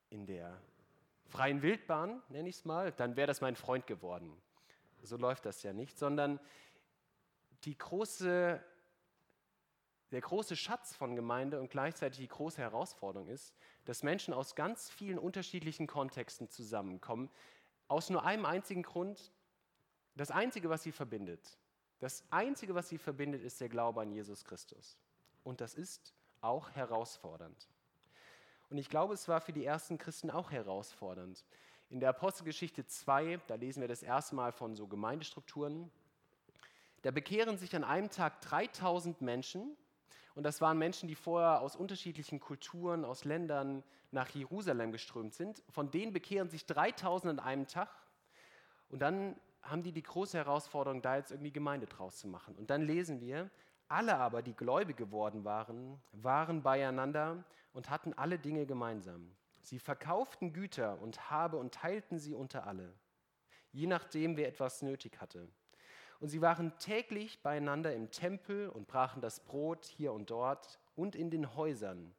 in 0.10 0.26
der 0.26 0.60
freien 1.28 1.62
Wildbahn, 1.62 2.22
nenne 2.30 2.50
ich 2.50 2.58
es 2.58 2.66
mal, 2.66 2.92
dann 2.92 3.16
wäre 3.16 3.28
das 3.28 3.42
mein 3.42 3.56
Freund 3.56 3.88
geworden. 3.88 4.36
So 5.04 5.18
läuft 5.18 5.46
das 5.46 5.64
ja 5.64 5.72
nicht, 5.72 5.98
sondern 5.98 6.40
die 7.64 7.78
große, 7.78 8.62
der 10.14 10.22
große 10.22 10.56
Schatz 10.56 10.96
von 10.96 11.16
Gemeinde 11.16 11.60
und 11.60 11.72
gleichzeitig 11.72 12.20
die 12.20 12.28
große 12.28 12.62
Herausforderung 12.62 13.28
ist, 13.28 13.52
dass 13.86 14.04
Menschen 14.04 14.32
aus 14.32 14.54
ganz 14.54 14.92
vielen 14.92 15.18
unterschiedlichen 15.18 15.88
Kontexten 15.88 16.50
zusammenkommen, 16.50 17.32
aus 17.88 18.12
nur 18.12 18.24
einem 18.24 18.46
einzigen 18.46 18.84
Grund, 18.84 19.34
das 20.16 20.30
Einzige, 20.30 20.70
was 20.70 20.84
sie 20.84 20.92
verbindet. 20.92 21.58
Das 21.98 22.24
Einzige, 22.30 22.76
was 22.76 22.90
sie 22.90 23.00
verbindet, 23.00 23.42
ist 23.42 23.60
der 23.60 23.70
Glaube 23.70 24.02
an 24.02 24.12
Jesus 24.12 24.46
Christus. 24.46 25.00
Und 25.44 25.62
das 25.62 25.74
ist 25.74 26.14
auch 26.42 26.70
herausfordernd. 26.70 27.68
Und 28.70 28.78
ich 28.78 28.90
glaube, 28.90 29.16
es 29.16 29.28
war 29.28 29.42
für 29.42 29.54
die 29.54 29.66
ersten 29.66 29.98
Christen 29.98 30.30
auch 30.30 30.52
herausfordernd. 30.52 31.44
In 31.90 32.00
der 32.00 32.10
Apostelgeschichte 32.10 32.86
2, 32.86 33.42
da 33.48 33.56
lesen 33.56 33.82
wir 33.82 33.88
das 33.88 34.04
erste 34.04 34.36
Mal 34.36 34.52
von 34.52 34.76
so 34.76 34.88
Gemeindestrukturen, 34.88 35.90
da 37.02 37.10
bekehren 37.10 37.58
sich 37.58 37.76
an 37.76 37.84
einem 37.84 38.12
Tag 38.12 38.42
3000 38.42 39.22
Menschen. 39.22 39.76
Und 40.36 40.44
das 40.44 40.62
waren 40.62 40.78
Menschen, 40.78 41.08
die 41.08 41.16
vorher 41.16 41.62
aus 41.62 41.76
unterschiedlichen 41.76 42.40
Kulturen, 42.40 43.06
aus 43.06 43.24
Ländern 43.24 43.84
nach 44.12 44.30
Jerusalem 44.30 44.92
geströmt 44.92 45.34
sind. 45.34 45.62
Von 45.70 45.92
denen 45.92 46.14
bekehren 46.14 46.50
sich 46.50 46.66
3000 46.66 47.40
an 47.40 47.46
einem 47.46 47.68
Tag. 47.68 47.90
Und 48.90 49.02
dann 49.02 49.36
haben 49.62 49.84
die 49.84 49.92
die 49.92 50.04
große 50.04 50.38
Herausforderung, 50.38 51.02
da 51.02 51.18
jetzt 51.18 51.32
irgendwie 51.32 51.52
Gemeinde 51.52 51.88
draus 51.88 52.18
zu 52.18 52.28
machen. 52.28 52.56
Und 52.56 52.70
dann 52.70 52.82
lesen 52.82 53.22
wir, 53.22 53.50
alle 53.88 54.18
aber, 54.18 54.42
die 54.42 54.56
gläubig 54.56 54.98
geworden 54.98 55.46
waren, 55.46 56.02
waren 56.12 56.64
beieinander 56.64 57.44
und 57.74 57.90
hatten 57.90 58.14
alle 58.14 58.40
Dinge 58.40 58.66
gemeinsam. 58.66 59.36
Sie 59.62 59.80
verkauften 59.80 60.52
Güter 60.52 61.00
und 61.02 61.30
Habe 61.30 61.58
und 61.58 61.74
teilten 61.74 62.20
sie 62.20 62.34
unter 62.34 62.68
alle, 62.68 62.94
je 63.72 63.88
nachdem, 63.88 64.36
wer 64.36 64.48
etwas 64.48 64.82
nötig 64.82 65.22
hatte. 65.22 65.48
Und 66.24 66.30
sie 66.30 66.40
waren 66.40 66.72
täglich 66.78 67.44
beieinander 67.44 67.94
im 67.94 68.10
Tempel 68.10 68.70
und 68.70 68.88
brachen 68.88 69.22
das 69.22 69.42
Brot 69.42 69.84
hier 69.84 70.14
und 70.14 70.30
dort 70.30 70.80
und 70.96 71.18
in 71.18 71.30
den 71.30 71.54
Häusern. 71.58 72.16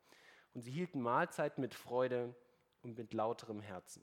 Und 0.52 0.60
sie 0.60 0.72
hielten 0.72 1.00
Mahlzeiten 1.00 1.62
mit 1.62 1.72
Freude 1.72 2.34
und 2.82 2.98
mit 2.98 3.14
lauterem 3.14 3.62
Herzen. 3.62 4.02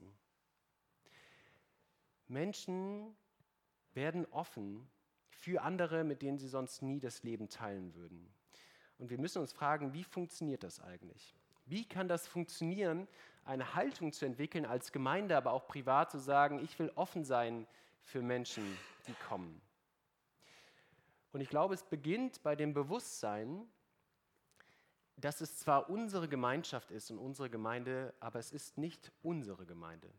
Menschen 2.27 3.15
werden 3.93 4.25
offen 4.31 4.89
für 5.29 5.61
andere, 5.61 6.03
mit 6.03 6.23
denen 6.23 6.39
sie 6.39 6.47
sonst 6.47 6.81
nie 6.81 6.99
das 6.99 7.21
Leben 7.21 7.47
teilen 7.47 7.93
würden. 7.93 8.33
Und 8.97 9.11
wir 9.11 9.19
müssen 9.19 9.39
uns 9.39 9.53
fragen, 9.53 9.93
wie 9.93 10.03
funktioniert 10.03 10.63
das 10.63 10.79
eigentlich? 10.79 11.35
Wie 11.67 11.87
kann 11.87 12.07
das 12.07 12.25
funktionieren, 12.25 13.07
eine 13.45 13.75
Haltung 13.75 14.13
zu 14.13 14.25
entwickeln 14.25 14.65
als 14.65 14.91
Gemeinde, 14.91 15.37
aber 15.37 15.51
auch 15.51 15.67
privat 15.67 16.09
zu 16.09 16.17
sagen, 16.17 16.57
ich 16.57 16.79
will 16.79 16.91
offen 16.95 17.23
sein 17.23 17.67
für 18.01 18.23
Menschen, 18.23 18.65
die 19.05 19.13
kommen? 19.27 19.61
Und 21.31 21.41
ich 21.41 21.49
glaube, 21.49 21.73
es 21.73 21.83
beginnt 21.83 22.43
bei 22.43 22.55
dem 22.55 22.73
Bewusstsein, 22.73 23.65
dass 25.15 25.39
es 25.39 25.57
zwar 25.57 25.89
unsere 25.89 26.27
Gemeinschaft 26.27 26.91
ist 26.91 27.11
und 27.11 27.19
unsere 27.19 27.49
Gemeinde, 27.49 28.13
aber 28.19 28.39
es 28.39 28.51
ist 28.51 28.77
nicht 28.77 29.11
unsere 29.21 29.65
Gemeinde. 29.65 30.09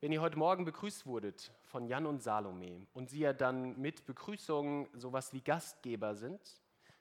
Wenn 0.00 0.12
ihr 0.12 0.20
heute 0.20 0.38
Morgen 0.38 0.64
begrüßt 0.64 1.04
wurdet 1.06 1.52
von 1.62 1.86
Jan 1.86 2.06
und 2.06 2.22
Salome 2.22 2.86
und 2.94 3.10
sie 3.10 3.20
ja 3.20 3.32
dann 3.32 3.78
mit 3.80 4.06
Begrüßung 4.06 4.88
sowas 4.94 5.32
wie 5.32 5.40
Gastgeber 5.40 6.14
sind, 6.14 6.40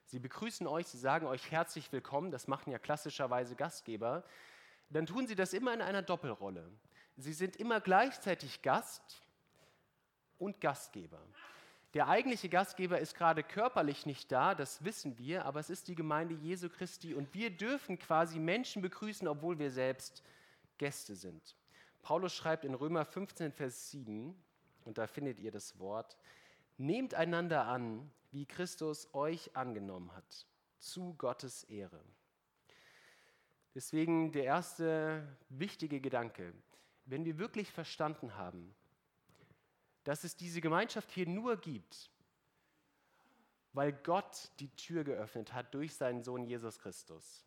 sie 0.06 0.20
begrüßen 0.20 0.68
euch, 0.68 0.88
sie 0.88 0.98
sagen 0.98 1.28
euch 1.28 1.52
herzlich 1.52 1.92
willkommen, 1.92 2.32
das 2.32 2.48
machen 2.48 2.72
ja 2.72 2.80
klassischerweise 2.80 3.56
Gastgeber, 3.56 4.24
dann 4.90 5.06
tun 5.06 5.28
sie 5.28 5.36
das 5.36 5.54
immer 5.54 5.74
in 5.74 5.82
einer 5.82 6.02
Doppelrolle. 6.02 6.70
Sie 7.16 7.34
sind 7.34 7.58
immer 7.58 7.80
gleichzeitig 7.80 8.62
Gast 8.62 9.22
und 10.38 10.60
Gastgeber. 10.60 11.22
Der 11.96 12.08
eigentliche 12.08 12.50
Gastgeber 12.50 13.00
ist 13.00 13.16
gerade 13.16 13.42
körperlich 13.42 14.06
nicht 14.06 14.32
da, 14.32 14.54
das 14.54 14.84
wissen 14.84 15.18
wir, 15.18 15.46
aber 15.46 15.60
es 15.60 15.72
ist 15.72 15.88
die 15.88 15.96
Gemeinde 15.96 16.36
Jesu 16.36 16.70
Christi 16.70 17.16
und 17.16 17.34
wir 17.34 17.50
dürfen 17.50 17.98
quasi 17.98 18.38
Menschen 18.38 18.84
begrüßen, 18.84 19.28
obwohl 19.28 19.58
wir 19.58 19.72
selbst 19.72 20.24
Gäste 20.78 21.16
sind. 21.16 21.56
Paulus 22.04 22.36
schreibt 22.36 22.64
in 22.64 22.76
Römer 22.76 23.06
15, 23.06 23.52
Vers 23.52 23.90
7, 23.90 24.36
und 24.86 24.98
da 25.00 25.08
findet 25.08 25.40
ihr 25.40 25.52
das 25.52 25.80
Wort, 25.80 26.16
nehmt 26.78 27.16
einander 27.16 27.66
an, 27.66 28.12
wie 28.32 28.46
Christus 28.46 29.12
euch 29.14 29.56
angenommen 29.56 30.16
hat, 30.16 30.46
zu 30.78 31.16
Gottes 31.16 31.64
Ehre. 31.64 32.02
Deswegen 33.74 34.32
der 34.32 34.44
erste 34.44 35.28
wichtige 35.50 36.00
Gedanke, 36.02 36.54
wenn 37.06 37.26
wir 37.26 37.40
wirklich 37.40 37.72
verstanden 37.72 38.36
haben, 38.36 38.76
dass 40.04 40.24
es 40.24 40.36
diese 40.36 40.62
Gemeinschaft 40.62 41.12
hier 41.12 41.28
nur 41.28 41.58
gibt, 41.58 42.10
weil 43.74 43.94
Gott 43.94 44.52
die 44.60 44.70
Tür 44.76 45.04
geöffnet 45.04 45.54
hat 45.54 45.74
durch 45.74 45.96
seinen 45.96 46.24
Sohn 46.24 46.46
Jesus 46.46 46.80
Christus, 46.80 47.46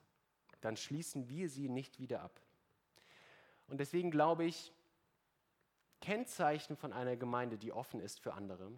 dann 0.60 0.76
schließen 0.76 1.28
wir 1.28 1.48
sie 1.48 1.68
nicht 1.68 1.98
wieder 1.98 2.22
ab. 2.22 2.40
Und 3.66 3.78
deswegen 3.78 4.10
glaube 4.10 4.44
ich, 4.44 4.72
Kennzeichen 6.00 6.76
von 6.76 6.92
einer 6.92 7.16
Gemeinde, 7.16 7.58
die 7.58 7.72
offen 7.72 8.00
ist 8.00 8.20
für 8.20 8.34
andere, 8.34 8.72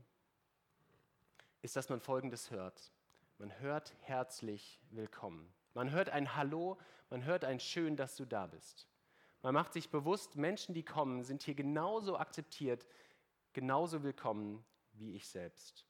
ist, 1.63 1.77
dass 1.77 1.89
man 1.89 2.01
Folgendes 2.01 2.51
hört. 2.51 2.93
Man 3.39 3.59
hört 3.61 3.95
herzlich 4.03 4.81
willkommen. 4.91 5.53
Man 5.73 5.91
hört 5.91 6.11
ein 6.11 6.37
Hallo, 6.37 6.79
man 7.11 7.25
hört 7.25 7.45
ein 7.45 7.61
Schön, 7.61 7.97
dass 7.97 8.17
du 8.17 8.25
da 8.25 8.47
bist. 8.47 8.87
Man 9.43 9.55
macht 9.55 9.73
sich 9.73 9.91
bewusst, 9.91 10.37
Menschen, 10.37 10.75
die 10.75 10.85
kommen, 10.85 11.23
sind 11.25 11.43
hier 11.43 11.55
genauso 11.55 12.17
akzeptiert, 12.17 12.87
genauso 13.55 14.03
willkommen 14.03 14.65
wie 14.93 15.15
ich 15.15 15.29
selbst. 15.29 15.87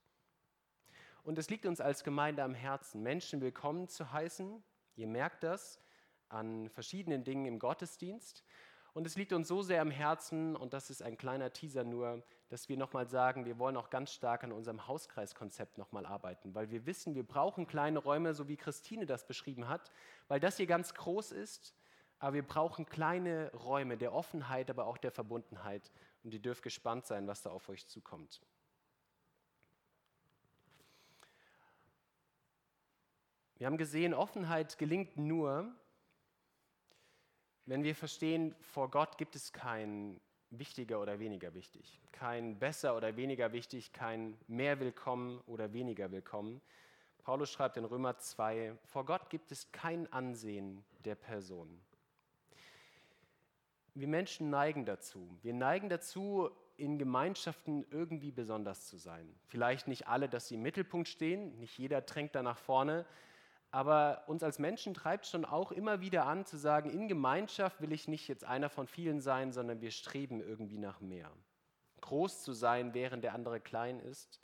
Und 1.23 1.39
es 1.39 1.49
liegt 1.49 1.65
uns 1.65 1.81
als 1.81 2.05
Gemeinde 2.05 2.45
am 2.45 2.55
Herzen, 2.55 3.03
Menschen 3.03 3.41
willkommen 3.41 3.89
zu 3.89 4.13
heißen. 4.13 4.63
Ihr 4.97 5.07
merkt 5.07 5.43
das 5.43 5.81
an 6.29 6.69
verschiedenen 6.69 7.25
Dingen 7.25 7.47
im 7.47 7.59
Gottesdienst. 7.59 8.45
Und 8.93 9.07
es 9.07 9.17
liegt 9.17 9.33
uns 9.33 9.49
so 9.49 9.63
sehr 9.63 9.81
am 9.81 9.91
Herzen, 9.91 10.55
und 10.55 10.75
das 10.75 10.91
ist 10.91 11.03
ein 11.03 11.17
kleiner 11.17 11.53
Teaser 11.53 11.85
nur, 11.85 12.23
dass 12.51 12.69
wir 12.69 12.77
nochmal 12.77 13.09
sagen, 13.09 13.47
wir 13.47 13.59
wollen 13.59 13.77
auch 13.79 13.91
ganz 13.91 14.13
stark 14.13 14.45
an 14.45 14.53
unserem 14.53 14.87
Hauskreiskonzept 14.87 15.79
nochmal 15.79 16.07
arbeiten, 16.07 16.55
weil 16.55 16.71
wir 16.71 16.87
wissen, 16.87 17.15
wir 17.15 17.27
brauchen 17.27 17.67
kleine 17.67 17.99
Räume, 17.99 18.35
so 18.35 18.47
wie 18.47 18.57
Christine 18.57 19.07
das 19.07 19.27
beschrieben 19.27 19.69
hat, 19.69 19.91
weil 20.29 20.39
das 20.39 20.59
hier 20.59 20.67
ganz 20.67 20.95
groß 20.95 21.33
ist, 21.33 21.75
aber 22.19 22.35
wir 22.35 22.47
brauchen 22.47 22.87
kleine 22.87 23.51
Räume 23.53 23.97
der 23.97 24.13
Offenheit, 24.13 24.71
aber 24.71 24.87
auch 24.87 24.99
der 24.99 25.11
Verbundenheit. 25.11 25.91
Und 26.25 26.35
ihr 26.35 26.41
dürft 26.41 26.63
gespannt 26.63 27.07
sein, 27.07 27.27
was 27.29 27.43
da 27.43 27.51
auf 27.51 27.69
euch 27.69 27.87
zukommt. 27.87 28.41
Wir 33.57 33.69
haben 33.69 33.77
gesehen, 33.77 34.15
Offenheit 34.15 34.79
gelingt 34.79 35.17
nur, 35.17 35.73
wenn 37.67 37.85
wir 37.85 37.95
verstehen, 37.95 38.55
vor 38.61 38.91
Gott 38.91 39.17
gibt 39.17 39.37
es 39.37 39.53
kein 39.53 40.21
wichtiger 40.51 41.01
oder 41.01 41.19
weniger 41.19 41.55
wichtig, 41.55 42.01
kein 42.13 42.59
besser 42.59 42.97
oder 42.97 43.17
weniger 43.17 43.53
wichtig, 43.53 43.93
kein 43.93 44.37
mehr 44.49 44.81
willkommen 44.81 45.41
oder 45.47 45.73
weniger 45.73 46.11
willkommen. 46.11 46.61
Paulus 47.23 47.51
schreibt 47.51 47.77
in 47.77 47.85
Römer 47.85 48.19
2, 48.19 48.77
vor 48.85 49.07
Gott 49.07 49.31
gibt 49.31 49.51
es 49.51 49.73
kein 49.73 50.13
Ansehen 50.13 50.85
der 51.05 51.15
Person. 51.15 51.81
Wir 53.95 54.09
Menschen 54.09 54.51
neigen 54.51 54.85
dazu. 54.85 55.39
Wir 55.43 55.55
neigen 55.55 55.89
dazu, 55.89 56.51
in 56.77 56.99
Gemeinschaften 56.99 57.87
irgendwie 57.91 58.33
besonders 58.33 58.87
zu 58.87 58.97
sein. 58.97 59.33
Vielleicht 59.47 59.87
nicht 59.87 60.09
alle, 60.09 60.29
dass 60.29 60.49
sie 60.49 60.57
im 60.57 60.63
Mittelpunkt 60.63 61.09
stehen, 61.09 61.57
nicht 61.59 61.79
jeder 61.79 62.01
drängt 62.01 62.35
da 62.35 62.43
nach 62.43 62.59
vorne, 62.59 63.07
aber 63.71 64.25
uns 64.27 64.43
als 64.43 64.59
Menschen 64.59 64.95
treibt 64.95 65.27
schon 65.27 65.45
auch 65.45 65.73
immer 65.73 66.01
wieder 66.01 66.27
an 66.27 66.45
zu 66.45 66.57
sagen, 66.57 66.91
in 66.91 67.09
Gemeinschaft 67.09 67.81
will 67.81 67.93
ich 67.93 68.09
nicht 68.09 68.29
jetzt 68.29 68.45
einer 68.45 68.69
von 68.69 68.87
vielen 68.87 69.21
sein, 69.21 69.53
sondern 69.53 69.81
wir 69.81 69.91
streben 69.91 70.41
irgendwie 70.41 70.79
nach 70.79 71.01
mehr. 71.01 71.31
Groß 72.01 72.43
zu 72.43 72.53
sein, 72.53 72.95
während 72.95 73.25
der 73.25 73.35
andere 73.35 73.61
klein 73.61 73.99
ist. 74.01 74.41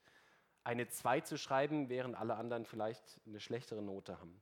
Eine 0.62 0.88
2 0.88 1.20
zu 1.20 1.38
schreiben, 1.38 1.88
während 1.88 2.16
alle 2.16 2.36
anderen 2.36 2.64
vielleicht 2.64 3.20
eine 3.26 3.40
schlechtere 3.40 3.82
Note 3.82 4.18
haben. 4.18 4.40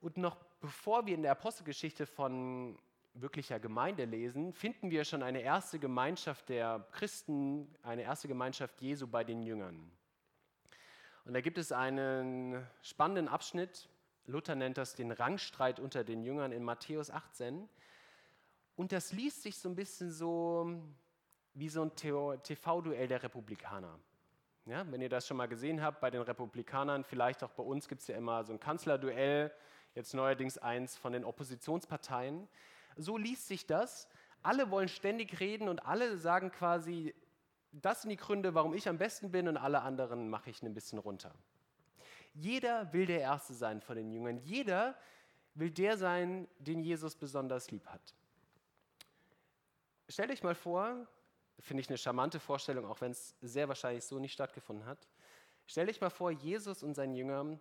Und 0.00 0.16
noch 0.16 0.36
bevor 0.60 1.06
wir 1.06 1.14
in 1.14 1.22
der 1.22 1.32
Apostelgeschichte 1.32 2.06
von 2.06 2.78
wirklicher 3.20 3.58
Gemeinde 3.58 4.04
lesen, 4.04 4.52
finden 4.52 4.90
wir 4.90 5.04
schon 5.04 5.22
eine 5.22 5.40
erste 5.40 5.78
Gemeinschaft 5.78 6.48
der 6.48 6.86
Christen, 6.92 7.74
eine 7.82 8.02
erste 8.02 8.28
Gemeinschaft 8.28 8.80
Jesu 8.80 9.06
bei 9.06 9.24
den 9.24 9.42
Jüngern. 9.42 9.90
Und 11.24 11.34
da 11.34 11.40
gibt 11.40 11.58
es 11.58 11.72
einen 11.72 12.66
spannenden 12.82 13.28
Abschnitt, 13.28 13.88
Luther 14.26 14.56
nennt 14.56 14.76
das 14.76 14.94
den 14.94 15.12
Rangstreit 15.12 15.78
unter 15.78 16.02
den 16.02 16.22
Jüngern 16.22 16.52
in 16.52 16.64
Matthäus 16.64 17.10
18. 17.10 17.68
Und 18.74 18.92
das 18.92 19.12
liest 19.12 19.42
sich 19.42 19.56
so 19.58 19.68
ein 19.68 19.76
bisschen 19.76 20.10
so 20.10 20.82
wie 21.54 21.68
so 21.68 21.82
ein 21.82 21.94
TV-Duell 21.94 23.08
der 23.08 23.22
Republikaner. 23.22 23.98
Ja, 24.66 24.84
wenn 24.90 25.00
ihr 25.00 25.08
das 25.08 25.28
schon 25.28 25.36
mal 25.36 25.46
gesehen 25.46 25.80
habt 25.80 26.00
bei 26.00 26.10
den 26.10 26.22
Republikanern, 26.22 27.04
vielleicht 27.04 27.44
auch 27.44 27.52
bei 27.52 27.62
uns 27.62 27.86
gibt 27.86 28.00
es 28.00 28.08
ja 28.08 28.16
immer 28.16 28.42
so 28.44 28.52
ein 28.52 28.58
Kanzlerduell, 28.58 29.52
jetzt 29.94 30.12
neuerdings 30.12 30.58
eins 30.58 30.96
von 30.96 31.12
den 31.12 31.24
Oppositionsparteien. 31.24 32.48
So 32.96 33.16
liest 33.16 33.46
sich 33.46 33.66
das. 33.66 34.08
Alle 34.42 34.70
wollen 34.70 34.88
ständig 34.88 35.40
reden 35.40 35.68
und 35.68 35.80
alle 35.80 36.18
sagen 36.18 36.50
quasi, 36.50 37.14
das 37.72 38.02
sind 38.02 38.10
die 38.10 38.16
Gründe, 38.16 38.54
warum 38.54 38.74
ich 38.74 38.88
am 38.88 38.98
besten 38.98 39.30
bin 39.30 39.48
und 39.48 39.56
alle 39.56 39.82
anderen 39.82 40.28
mache 40.28 40.50
ich 40.50 40.62
ein 40.62 40.74
bisschen 40.74 40.98
runter. 40.98 41.34
Jeder 42.34 42.92
will 42.92 43.06
der 43.06 43.20
Erste 43.20 43.54
sein 43.54 43.80
von 43.80 43.96
den 43.96 44.10
Jüngern. 44.10 44.38
Jeder 44.38 44.96
will 45.54 45.70
der 45.70 45.96
sein, 45.96 46.48
den 46.58 46.82
Jesus 46.82 47.16
besonders 47.16 47.70
lieb 47.70 47.86
hat. 47.86 48.14
Stellt 50.08 50.30
euch 50.30 50.42
mal 50.42 50.54
vor, 50.54 51.06
finde 51.58 51.80
ich 51.80 51.88
eine 51.88 51.98
charmante 51.98 52.38
Vorstellung, 52.38 52.84
auch 52.84 53.00
wenn 53.00 53.10
es 53.10 53.34
sehr 53.40 53.68
wahrscheinlich 53.68 54.04
so 54.04 54.18
nicht 54.18 54.32
stattgefunden 54.32 54.86
hat. 54.86 55.08
Stellt 55.66 55.88
euch 55.88 56.00
mal 56.00 56.10
vor, 56.10 56.30
Jesus 56.30 56.82
und 56.82 56.94
seine 56.94 57.16
Jünger 57.16 57.58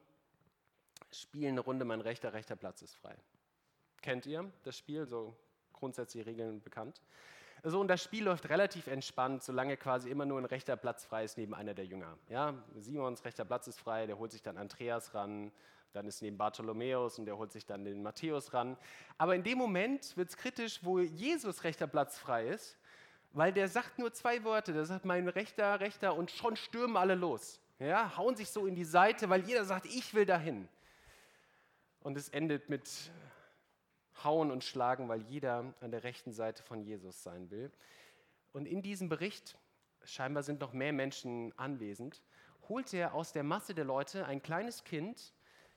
spielen 1.12 1.54
eine 1.54 1.62
Runde, 1.62 1.86
mein 1.86 2.02
rechter, 2.02 2.34
rechter 2.34 2.56
Platz 2.56 2.82
ist 2.82 2.95
frei. 2.95 3.15
Kennt 4.06 4.28
ihr 4.28 4.52
das 4.62 4.78
Spiel? 4.78 5.08
So 5.08 5.36
grundsätzlich 5.74 6.28
Regeln 6.28 6.62
bekannt. 6.62 7.02
So, 7.63 7.80
und 7.80 7.88
das 7.88 8.04
Spiel 8.04 8.26
läuft 8.26 8.50
relativ 8.50 8.86
entspannt, 8.86 9.41
solange 9.41 9.78
quasi 9.78 10.12
immer 10.12 10.28
nur 10.28 10.38
ein 10.38 10.46
rechter 10.46 10.76
Platz 10.76 11.04
frei 11.04 11.24
ist 11.24 11.39
neben 11.39 11.56
einer 11.56 11.74
der 11.74 11.86
Jünger. 11.86 12.15
Ja, 12.30 12.54
Simons 12.76 13.26
rechter 13.26 13.46
Platz 13.46 13.65
ist 13.65 13.80
frei, 13.80 14.06
der 14.06 14.20
holt 14.20 14.32
sich 14.32 14.44
dann 14.44 14.60
Andreas 14.60 15.15
ran, 15.15 15.52
dann 15.91 16.06
ist 16.08 16.22
neben 16.22 16.38
Bartholomäus 16.38 17.18
und 17.18 17.26
der 17.26 17.36
holt 17.36 17.52
sich 17.52 17.65
dann 17.65 17.84
den 17.84 18.04
Matthäus 18.04 18.54
ran. 18.54 18.78
Aber 19.18 19.34
in 19.34 19.41
dem 19.41 19.58
Moment 19.58 20.15
wird 20.15 20.30
es 20.30 20.38
kritisch, 20.38 20.82
wo 20.84 21.00
Jesus 21.00 21.63
rechter 21.63 21.88
Platz 21.88 22.20
frei 22.20 22.50
ist, 22.50 22.78
weil 23.34 23.54
der 23.54 23.68
sagt 23.70 23.98
nur 23.98 24.13
zwei 24.13 24.44
Worte. 24.44 24.72
Der 24.72 24.86
sagt, 24.86 25.04
mein 25.04 25.28
rechter, 25.28 25.80
rechter 25.80 26.13
und 26.13 26.30
schon 26.30 26.56
stürmen 26.58 26.96
alle 26.96 27.15
los. 27.15 27.60
Ja, 27.80 28.15
hauen 28.18 28.36
sich 28.36 28.52
so 28.52 28.68
in 28.68 28.76
die 28.76 28.86
Seite, 28.86 29.32
weil 29.32 29.41
jeder 29.41 29.65
sagt, 29.65 29.88
ich 29.88 30.13
will 30.13 30.28
dahin. 30.28 30.70
Und 32.02 32.18
es 32.18 32.30
endet 32.30 32.70
mit 32.70 33.10
hauen 34.23 34.51
und 34.51 34.63
schlagen, 34.63 35.10
weil 35.10 35.21
jeder 35.23 35.73
an 35.82 35.91
der 35.91 36.04
rechten 36.04 36.32
Seite 36.32 36.63
von 36.63 36.82
Jesus 36.82 37.23
sein 37.23 37.49
will. 37.51 37.71
Und 38.54 38.67
in 38.67 38.82
diesem 38.82 39.10
Bericht, 39.10 39.58
scheinbar 40.04 40.43
sind 40.43 40.62
noch 40.62 40.73
mehr 40.73 40.93
Menschen 40.93 41.58
anwesend, 41.58 42.21
holt 42.69 42.93
er 42.93 43.13
aus 43.13 43.34
der 43.34 43.43
Masse 43.43 43.75
der 43.75 43.86
Leute 43.86 44.25
ein 44.25 44.41
kleines 44.41 44.84
Kind, 44.84 45.34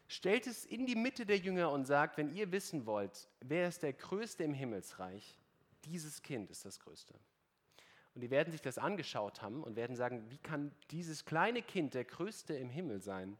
stellt 0.07 0.47
es 0.47 0.65
in 0.65 0.87
die 0.87 0.97
Mitte 0.97 1.27
der 1.27 1.39
Jünger 1.39 1.71
und 1.71 1.85
sagt, 1.85 2.17
wenn 2.17 2.35
ihr 2.35 2.51
wissen 2.53 2.87
wollt, 2.87 3.29
wer 3.41 3.69
ist 3.69 3.83
der 3.83 3.93
Größte 3.93 4.45
im 4.45 4.55
Himmelsreich, 4.55 5.39
dieses 5.85 6.23
Kind 6.23 6.51
ist 6.51 6.65
das 6.65 6.81
Größte. 6.81 7.15
Und 8.15 8.23
die 8.23 8.31
werden 8.31 8.51
sich 8.51 8.63
das 8.63 8.79
angeschaut 8.79 9.43
haben 9.43 9.63
und 9.63 9.77
werden 9.77 9.95
sagen, 9.95 10.29
wie 10.31 10.39
kann 10.39 10.73
dieses 10.91 11.25
kleine 11.25 11.63
Kind 11.63 11.95
der 11.95 12.05
Größte 12.05 12.55
im 12.55 12.71
Himmel 12.71 13.01
sein? 13.01 13.39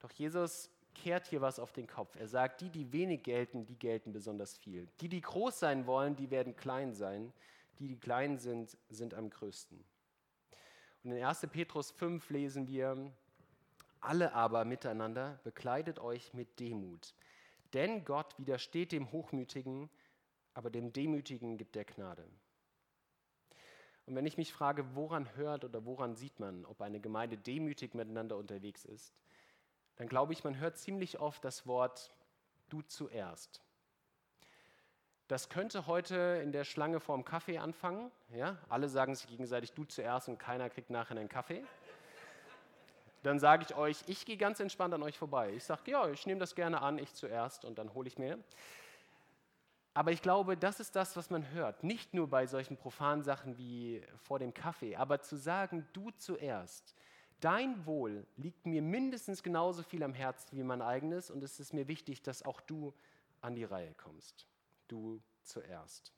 Doch 0.00 0.10
Jesus 0.10 0.70
kehrt 1.02 1.26
hier 1.26 1.40
was 1.40 1.58
auf 1.58 1.72
den 1.72 1.86
Kopf. 1.86 2.16
Er 2.16 2.28
sagt, 2.28 2.60
die, 2.60 2.70
die 2.70 2.92
wenig 2.92 3.22
gelten, 3.22 3.66
die 3.66 3.78
gelten 3.78 4.12
besonders 4.12 4.56
viel. 4.56 4.88
Die, 5.00 5.08
die 5.08 5.20
groß 5.20 5.58
sein 5.58 5.86
wollen, 5.86 6.16
die 6.16 6.30
werden 6.30 6.56
klein 6.56 6.94
sein. 6.94 7.32
Die, 7.78 7.88
die 7.88 7.98
klein 7.98 8.38
sind, 8.38 8.76
sind 8.88 9.14
am 9.14 9.30
größten. 9.30 9.84
Und 11.04 11.12
in 11.12 11.24
1. 11.24 11.46
Petrus 11.52 11.90
5 11.92 12.28
lesen 12.30 12.66
wir, 12.66 13.12
alle 14.00 14.32
aber 14.34 14.64
miteinander 14.64 15.40
bekleidet 15.44 15.98
euch 15.98 16.34
mit 16.34 16.58
Demut. 16.60 17.14
Denn 17.72 18.04
Gott 18.04 18.34
widersteht 18.38 18.92
dem 18.92 19.12
Hochmütigen, 19.12 19.90
aber 20.54 20.70
dem 20.70 20.92
Demütigen 20.92 21.56
gibt 21.56 21.76
er 21.76 21.84
Gnade. 21.84 22.24
Und 24.06 24.14
wenn 24.14 24.26
ich 24.26 24.38
mich 24.38 24.52
frage, 24.52 24.94
woran 24.94 25.36
hört 25.36 25.64
oder 25.64 25.84
woran 25.84 26.16
sieht 26.16 26.40
man, 26.40 26.64
ob 26.64 26.80
eine 26.80 26.98
Gemeinde 26.98 27.36
demütig 27.36 27.94
miteinander 27.94 28.38
unterwegs 28.38 28.84
ist, 28.84 29.12
dann 29.98 30.08
glaube 30.08 30.32
ich, 30.32 30.44
man 30.44 30.58
hört 30.58 30.78
ziemlich 30.78 31.18
oft 31.20 31.44
das 31.44 31.66
Wort 31.66 32.10
du 32.68 32.82
zuerst. 32.82 33.60
Das 35.26 35.50
könnte 35.50 35.86
heute 35.86 36.40
in 36.42 36.52
der 36.52 36.64
Schlange 36.64 37.00
vorm 37.00 37.24
Kaffee 37.24 37.58
anfangen. 37.58 38.10
Ja? 38.32 38.56
Alle 38.70 38.88
sagen 38.88 39.14
sich 39.14 39.26
gegenseitig 39.26 39.72
du 39.72 39.84
zuerst 39.84 40.28
und 40.28 40.38
keiner 40.38 40.70
kriegt 40.70 40.88
nachher 40.88 41.16
einen 41.16 41.28
Kaffee. 41.28 41.62
Dann 43.22 43.38
sage 43.38 43.66
ich 43.68 43.74
euch, 43.74 43.98
ich 44.06 44.24
gehe 44.24 44.36
ganz 44.36 44.60
entspannt 44.60 44.94
an 44.94 45.02
euch 45.02 45.18
vorbei. 45.18 45.52
Ich 45.52 45.64
sage, 45.64 45.90
ja, 45.90 46.08
ich 46.08 46.26
nehme 46.26 46.40
das 46.40 46.54
gerne 46.54 46.80
an, 46.80 46.98
ich 46.98 47.12
zuerst 47.12 47.64
und 47.64 47.76
dann 47.76 47.92
hole 47.92 48.06
ich 48.06 48.16
mir. 48.16 48.38
Aber 49.92 50.12
ich 50.12 50.22
glaube, 50.22 50.56
das 50.56 50.78
ist 50.78 50.94
das, 50.94 51.16
was 51.16 51.28
man 51.28 51.50
hört. 51.50 51.82
Nicht 51.82 52.14
nur 52.14 52.30
bei 52.30 52.46
solchen 52.46 52.76
profanen 52.76 53.24
Sachen 53.24 53.58
wie 53.58 54.00
vor 54.16 54.38
dem 54.38 54.54
Kaffee, 54.54 54.94
aber 54.94 55.20
zu 55.20 55.36
sagen, 55.36 55.88
du 55.92 56.10
zuerst. 56.12 56.94
Dein 57.40 57.86
Wohl 57.86 58.26
liegt 58.36 58.66
mir 58.66 58.82
mindestens 58.82 59.42
genauso 59.42 59.82
viel 59.82 60.02
am 60.02 60.14
Herzen 60.14 60.56
wie 60.56 60.64
mein 60.64 60.82
eigenes 60.82 61.30
und 61.30 61.42
es 61.42 61.60
ist 61.60 61.72
mir 61.72 61.86
wichtig, 61.86 62.22
dass 62.22 62.42
auch 62.42 62.60
du 62.60 62.92
an 63.40 63.54
die 63.54 63.64
Reihe 63.64 63.94
kommst. 63.94 64.46
Du 64.88 65.20
zuerst. 65.42 66.12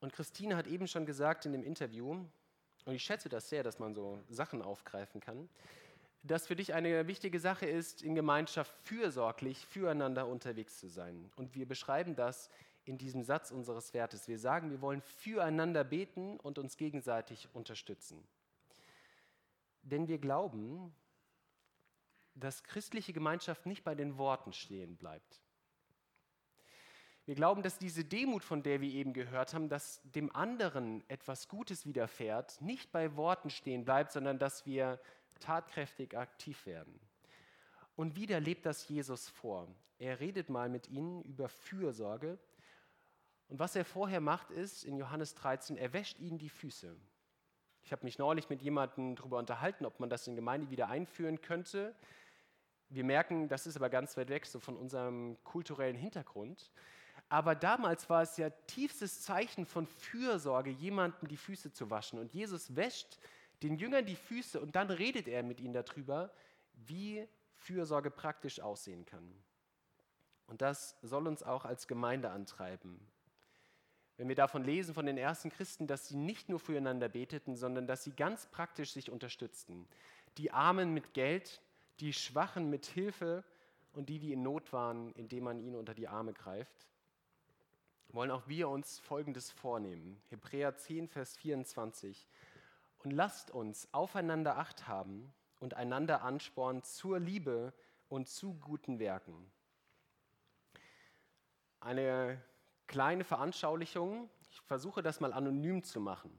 Und 0.00 0.12
Christine 0.12 0.56
hat 0.56 0.66
eben 0.66 0.86
schon 0.86 1.06
gesagt 1.06 1.46
in 1.46 1.52
dem 1.52 1.64
Interview, 1.64 2.24
und 2.84 2.94
ich 2.94 3.02
schätze 3.02 3.28
das 3.28 3.48
sehr, 3.48 3.62
dass 3.62 3.78
man 3.78 3.94
so 3.94 4.22
Sachen 4.28 4.62
aufgreifen 4.62 5.20
kann, 5.20 5.48
dass 6.22 6.46
für 6.46 6.56
dich 6.56 6.74
eine 6.74 7.06
wichtige 7.06 7.40
Sache 7.40 7.66
ist, 7.66 8.02
in 8.02 8.14
Gemeinschaft 8.14 8.74
fürsorglich 8.82 9.64
füreinander 9.66 10.26
unterwegs 10.26 10.78
zu 10.78 10.88
sein. 10.88 11.30
Und 11.36 11.54
wir 11.54 11.66
beschreiben 11.66 12.14
das 12.14 12.50
in 12.86 12.98
diesem 12.98 13.22
Satz 13.22 13.50
unseres 13.50 13.92
Wertes. 13.92 14.28
Wir 14.28 14.38
sagen, 14.38 14.70
wir 14.70 14.80
wollen 14.80 15.02
füreinander 15.02 15.84
beten 15.84 16.38
und 16.38 16.58
uns 16.58 16.76
gegenseitig 16.76 17.48
unterstützen. 17.52 18.26
Denn 19.82 20.08
wir 20.08 20.18
glauben, 20.18 20.94
dass 22.34 22.64
christliche 22.64 23.12
Gemeinschaft 23.12 23.66
nicht 23.66 23.84
bei 23.84 23.94
den 23.94 24.18
Worten 24.18 24.52
stehen 24.52 24.96
bleibt. 24.96 25.40
Wir 27.24 27.34
glauben, 27.34 27.62
dass 27.62 27.78
diese 27.78 28.04
Demut, 28.04 28.44
von 28.44 28.62
der 28.62 28.80
wir 28.80 28.90
eben 28.90 29.12
gehört 29.12 29.52
haben, 29.52 29.68
dass 29.68 30.00
dem 30.04 30.34
anderen 30.34 31.02
etwas 31.08 31.48
Gutes 31.48 31.84
widerfährt, 31.84 32.60
nicht 32.60 32.92
bei 32.92 33.16
Worten 33.16 33.50
stehen 33.50 33.84
bleibt, 33.84 34.12
sondern 34.12 34.38
dass 34.38 34.64
wir 34.64 35.00
tatkräftig 35.40 36.16
aktiv 36.16 36.66
werden. 36.66 37.00
Und 37.96 38.14
wieder 38.14 38.38
lebt 38.38 38.64
das 38.64 38.88
Jesus 38.88 39.28
vor. 39.28 39.66
Er 39.98 40.20
redet 40.20 40.50
mal 40.50 40.68
mit 40.68 40.88
ihnen 40.88 41.22
über 41.22 41.48
Fürsorge. 41.48 42.38
Und 43.48 43.58
was 43.58 43.76
er 43.76 43.84
vorher 43.84 44.20
macht, 44.20 44.50
ist 44.50 44.84
in 44.84 44.96
Johannes 44.96 45.34
13, 45.34 45.76
er 45.76 45.92
wäscht 45.92 46.18
ihnen 46.18 46.38
die 46.38 46.48
Füße. 46.48 46.96
Ich 47.82 47.92
habe 47.92 48.04
mich 48.04 48.18
neulich 48.18 48.48
mit 48.48 48.62
jemandem 48.62 49.14
darüber 49.14 49.38
unterhalten, 49.38 49.86
ob 49.86 50.00
man 50.00 50.10
das 50.10 50.26
in 50.26 50.34
Gemeinde 50.34 50.70
wieder 50.70 50.88
einführen 50.88 51.40
könnte. 51.40 51.94
Wir 52.88 53.04
merken, 53.04 53.48
das 53.48 53.66
ist 53.66 53.76
aber 53.76 53.88
ganz 53.90 54.16
weit 54.16 54.28
weg 54.28 54.46
so 54.46 54.58
von 54.58 54.76
unserem 54.76 55.36
kulturellen 55.44 55.96
Hintergrund. 55.96 56.72
Aber 57.28 57.54
damals 57.54 58.08
war 58.08 58.22
es 58.22 58.36
ja 58.36 58.50
tiefstes 58.50 59.22
Zeichen 59.22 59.66
von 59.66 59.86
Fürsorge, 59.86 60.70
jemandem 60.70 61.28
die 61.28 61.36
Füße 61.36 61.72
zu 61.72 61.90
waschen. 61.90 62.18
Und 62.18 62.32
Jesus 62.32 62.74
wäscht 62.74 63.18
den 63.62 63.76
Jüngern 63.76 64.04
die 64.04 64.16
Füße 64.16 64.60
und 64.60 64.76
dann 64.76 64.90
redet 64.90 65.28
er 65.28 65.42
mit 65.42 65.60
ihnen 65.60 65.72
darüber, 65.72 66.32
wie 66.74 67.26
Fürsorge 67.54 68.10
praktisch 68.10 68.60
aussehen 68.60 69.04
kann. 69.06 69.32
Und 70.46 70.62
das 70.62 70.96
soll 71.02 71.26
uns 71.26 71.42
auch 71.42 71.64
als 71.64 71.88
Gemeinde 71.88 72.30
antreiben. 72.30 73.00
Wenn 74.16 74.28
wir 74.28 74.34
davon 74.34 74.64
lesen 74.64 74.94
von 74.94 75.06
den 75.06 75.18
ersten 75.18 75.50
Christen, 75.50 75.86
dass 75.86 76.08
sie 76.08 76.16
nicht 76.16 76.48
nur 76.48 76.58
füreinander 76.58 77.08
beteten, 77.08 77.54
sondern 77.54 77.86
dass 77.86 78.04
sie 78.04 78.12
ganz 78.12 78.46
praktisch 78.46 78.92
sich 78.92 79.10
unterstützten. 79.10 79.86
Die 80.38 80.52
Armen 80.52 80.94
mit 80.94 81.12
Geld, 81.12 81.60
die 82.00 82.12
Schwachen 82.12 82.70
mit 82.70 82.86
Hilfe 82.86 83.44
und 83.92 84.08
die, 84.08 84.18
die 84.18 84.32
in 84.32 84.42
Not 84.42 84.72
waren, 84.72 85.12
indem 85.12 85.44
man 85.44 85.60
ihnen 85.60 85.76
unter 85.76 85.94
die 85.94 86.08
Arme 86.08 86.32
greift, 86.32 86.86
wollen 88.08 88.30
auch 88.30 88.48
wir 88.48 88.68
uns 88.68 88.98
Folgendes 88.98 89.50
vornehmen. 89.50 90.20
Hebräer 90.30 90.76
10, 90.76 91.08
Vers 91.08 91.36
24. 91.36 92.26
Und 93.04 93.10
lasst 93.10 93.50
uns 93.50 93.92
aufeinander 93.92 94.56
acht 94.56 94.88
haben 94.88 95.32
und 95.60 95.74
einander 95.74 96.22
anspornen 96.22 96.82
zur 96.82 97.18
Liebe 97.18 97.74
und 98.08 98.28
zu 98.28 98.54
guten 98.54 98.98
Werken. 98.98 99.50
Eine 101.80 102.40
kleine 102.86 103.24
Veranschaulichung. 103.24 104.30
Ich 104.50 104.60
versuche 104.62 105.02
das 105.02 105.20
mal 105.20 105.32
anonym 105.32 105.82
zu 105.82 106.00
machen. 106.00 106.30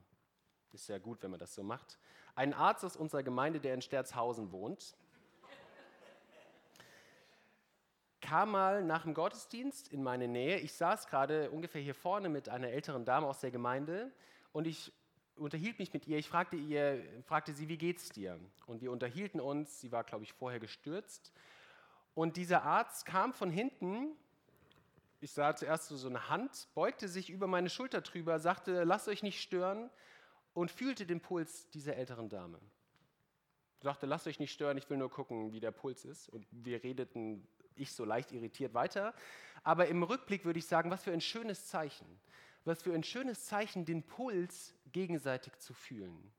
Ist 0.73 0.89
ja 0.89 0.97
gut, 0.97 1.23
wenn 1.23 1.31
man 1.31 1.39
das 1.39 1.55
so 1.55 1.63
macht. 1.63 1.97
Ein 2.35 2.53
Arzt 2.53 2.85
aus 2.85 2.95
unserer 2.95 3.23
Gemeinde, 3.23 3.59
der 3.59 3.73
in 3.73 3.81
Sterzhausen 3.81 4.51
wohnt, 4.51 4.95
kam 8.21 8.51
mal 8.51 8.83
nach 8.83 9.03
dem 9.03 9.13
Gottesdienst 9.13 9.87
in 9.87 10.03
meine 10.03 10.27
Nähe. 10.27 10.59
Ich 10.59 10.73
saß 10.73 11.07
gerade 11.07 11.49
ungefähr 11.49 11.81
hier 11.81 11.95
vorne 11.95 12.29
mit 12.29 12.49
einer 12.49 12.67
älteren 12.67 13.05
Dame 13.05 13.25
aus 13.25 13.39
der 13.39 13.51
Gemeinde 13.51 14.11
und 14.51 14.67
ich 14.67 14.91
unterhielt 15.37 15.79
mich 15.79 15.93
mit 15.93 16.07
ihr. 16.07 16.17
Ich 16.17 16.27
fragte, 16.27 16.57
ihr, 16.57 17.03
fragte 17.23 17.53
sie, 17.53 17.69
wie 17.69 17.77
geht's 17.77 18.09
dir? 18.09 18.39
Und 18.65 18.81
wir 18.81 18.91
unterhielten 18.91 19.39
uns. 19.39 19.79
Sie 19.79 19.91
war, 19.91 20.03
glaube 20.03 20.23
ich, 20.23 20.33
vorher 20.33 20.59
gestürzt. 20.59 21.31
Und 22.15 22.37
dieser 22.37 22.63
Arzt 22.63 23.05
kam 23.05 23.33
von 23.33 23.49
hinten. 23.49 24.15
Ich 25.19 25.31
sah 25.31 25.55
zuerst 25.55 25.89
so 25.89 26.07
eine 26.07 26.29
Hand, 26.29 26.67
beugte 26.75 27.07
sich 27.07 27.29
über 27.29 27.47
meine 27.47 27.69
Schulter 27.69 28.01
drüber, 28.01 28.39
sagte, 28.39 28.83
lasst 28.83 29.07
euch 29.07 29.23
nicht 29.23 29.41
stören 29.41 29.89
und 30.53 30.71
fühlte 30.71 31.05
den 31.05 31.21
Puls 31.21 31.69
dieser 31.71 31.95
älteren 31.95 32.29
Dame. 32.29 32.59
Sagte, 33.81 34.05
lasst 34.05 34.27
euch 34.27 34.39
nicht 34.39 34.51
stören, 34.51 34.77
ich 34.77 34.89
will 34.89 34.97
nur 34.97 35.09
gucken, 35.09 35.51
wie 35.51 35.59
der 35.59 35.71
Puls 35.71 36.05
ist. 36.05 36.29
Und 36.29 36.47
wir 36.51 36.83
redeten, 36.83 37.47
ich 37.75 37.91
so 37.93 38.05
leicht 38.05 38.31
irritiert 38.31 38.73
weiter. 38.73 39.13
Aber 39.63 39.87
im 39.87 40.03
Rückblick 40.03 40.45
würde 40.45 40.59
ich 40.59 40.65
sagen, 40.67 40.89
was 40.91 41.03
für 41.03 41.11
ein 41.11 41.21
schönes 41.21 41.67
Zeichen 41.67 42.19
was 42.67 42.83
für 42.83 42.93
ein 42.93 43.03
schönes 43.03 43.45
Zeichen, 43.45 43.85
den 43.85 44.03
Puls 44.03 44.75
gegenseitig 44.91 45.57
zu 45.57 45.73
fühlen. 45.73 46.31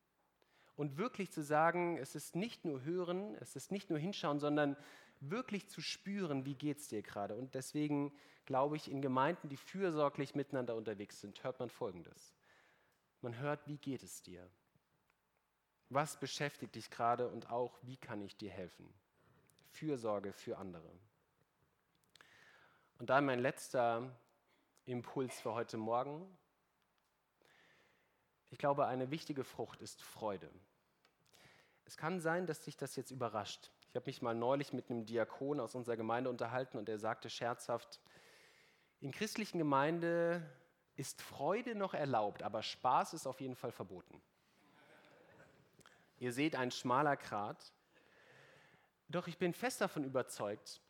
Und 0.77 0.97
wirklich 0.97 1.33
zu 1.33 1.43
sagen, 1.43 1.97
es 1.99 2.15
ist 2.15 2.37
nicht 2.37 2.65
nur 2.65 2.85
hören, 2.85 3.35
es 3.41 3.57
ist 3.57 3.73
nicht 3.73 3.91
nur 3.91 3.99
hinschauen, 3.99 4.39
sondern 4.39 4.77
wirklich 5.21 5.69
zu 5.69 5.81
spüren, 5.81 6.45
wie 6.45 6.55
geht 6.55 6.79
es 6.79 6.89
dir 6.89 7.03
gerade. 7.03 7.37
Und 7.37 7.55
deswegen 7.55 8.13
glaube 8.45 8.77
ich, 8.77 8.91
in 8.91 9.03
Gemeinden, 9.03 9.49
die 9.49 9.57
fürsorglich 9.57 10.35
miteinander 10.35 10.75
unterwegs 10.75 11.21
sind, 11.21 11.43
hört 11.45 11.61
man 11.61 11.69
Folgendes. 11.69 12.35
Man 13.21 13.37
hört, 13.39 13.67
wie 13.67 13.79
geht 13.79 14.03
es 14.03 14.23
dir? 14.23 14.49
Was 15.91 16.19
beschäftigt 16.19 16.75
dich 16.75 16.91
gerade 16.91 17.29
und 17.29 17.51
auch, 17.51 17.79
wie 17.83 17.97
kann 17.97 18.23
ich 18.23 18.37
dir 18.37 18.51
helfen? 18.51 18.93
Fürsorge 19.71 20.33
für 20.33 20.59
andere. 20.59 20.91
Und 22.99 23.11
dann 23.11 23.27
mein 23.27 23.39
letzter 23.39 24.19
Impuls 24.85 25.41
für 25.41 25.53
heute 25.53 25.77
Morgen. 25.77 26.27
Ich 28.51 28.59
glaube, 28.59 28.87
eine 28.87 29.11
wichtige 29.11 29.45
Frucht 29.45 29.83
ist 29.83 30.03
Freude. 30.03 30.51
Es 31.85 31.97
kann 31.97 32.21
sein, 32.21 32.47
dass 32.47 32.65
sich 32.65 32.77
das 32.77 32.97
jetzt 32.97 33.11
überrascht. 33.11 33.71
Ich 33.91 33.97
habe 33.97 34.07
mich 34.07 34.21
mal 34.21 34.35
neulich 34.35 34.73
mit 34.73 34.91
einem 34.91 35.07
Diakon 35.07 35.61
aus 35.61 35.75
unserer 35.75 35.97
Gemeinde 35.97 36.29
unterhalten 36.29 36.77
und 36.77 36.89
er 36.89 36.99
sagte 36.99 37.31
scherzhaft, 37.31 38.01
in 39.01 39.13
christlichen 39.13 39.59
Gemeinde 39.59 40.43
ist 40.97 41.23
Freude 41.23 41.75
noch 41.75 41.95
erlaubt, 41.95 42.43
aber 42.43 42.63
Spaß 42.63 43.15
ist 43.15 43.27
auf 43.27 43.41
jeden 43.41 43.55
Fall 43.55 43.73
verboten. 43.73 44.21
Ihr 46.19 46.33
seht 46.33 46.57
ein 46.57 46.71
schmaler 46.71 47.17
Grat. 47.17 47.73
Doch 49.09 49.29
ich 49.29 49.39
bin 49.39 49.55
fest 49.55 49.81
davon 49.81 50.05
überzeugt, 50.05 50.83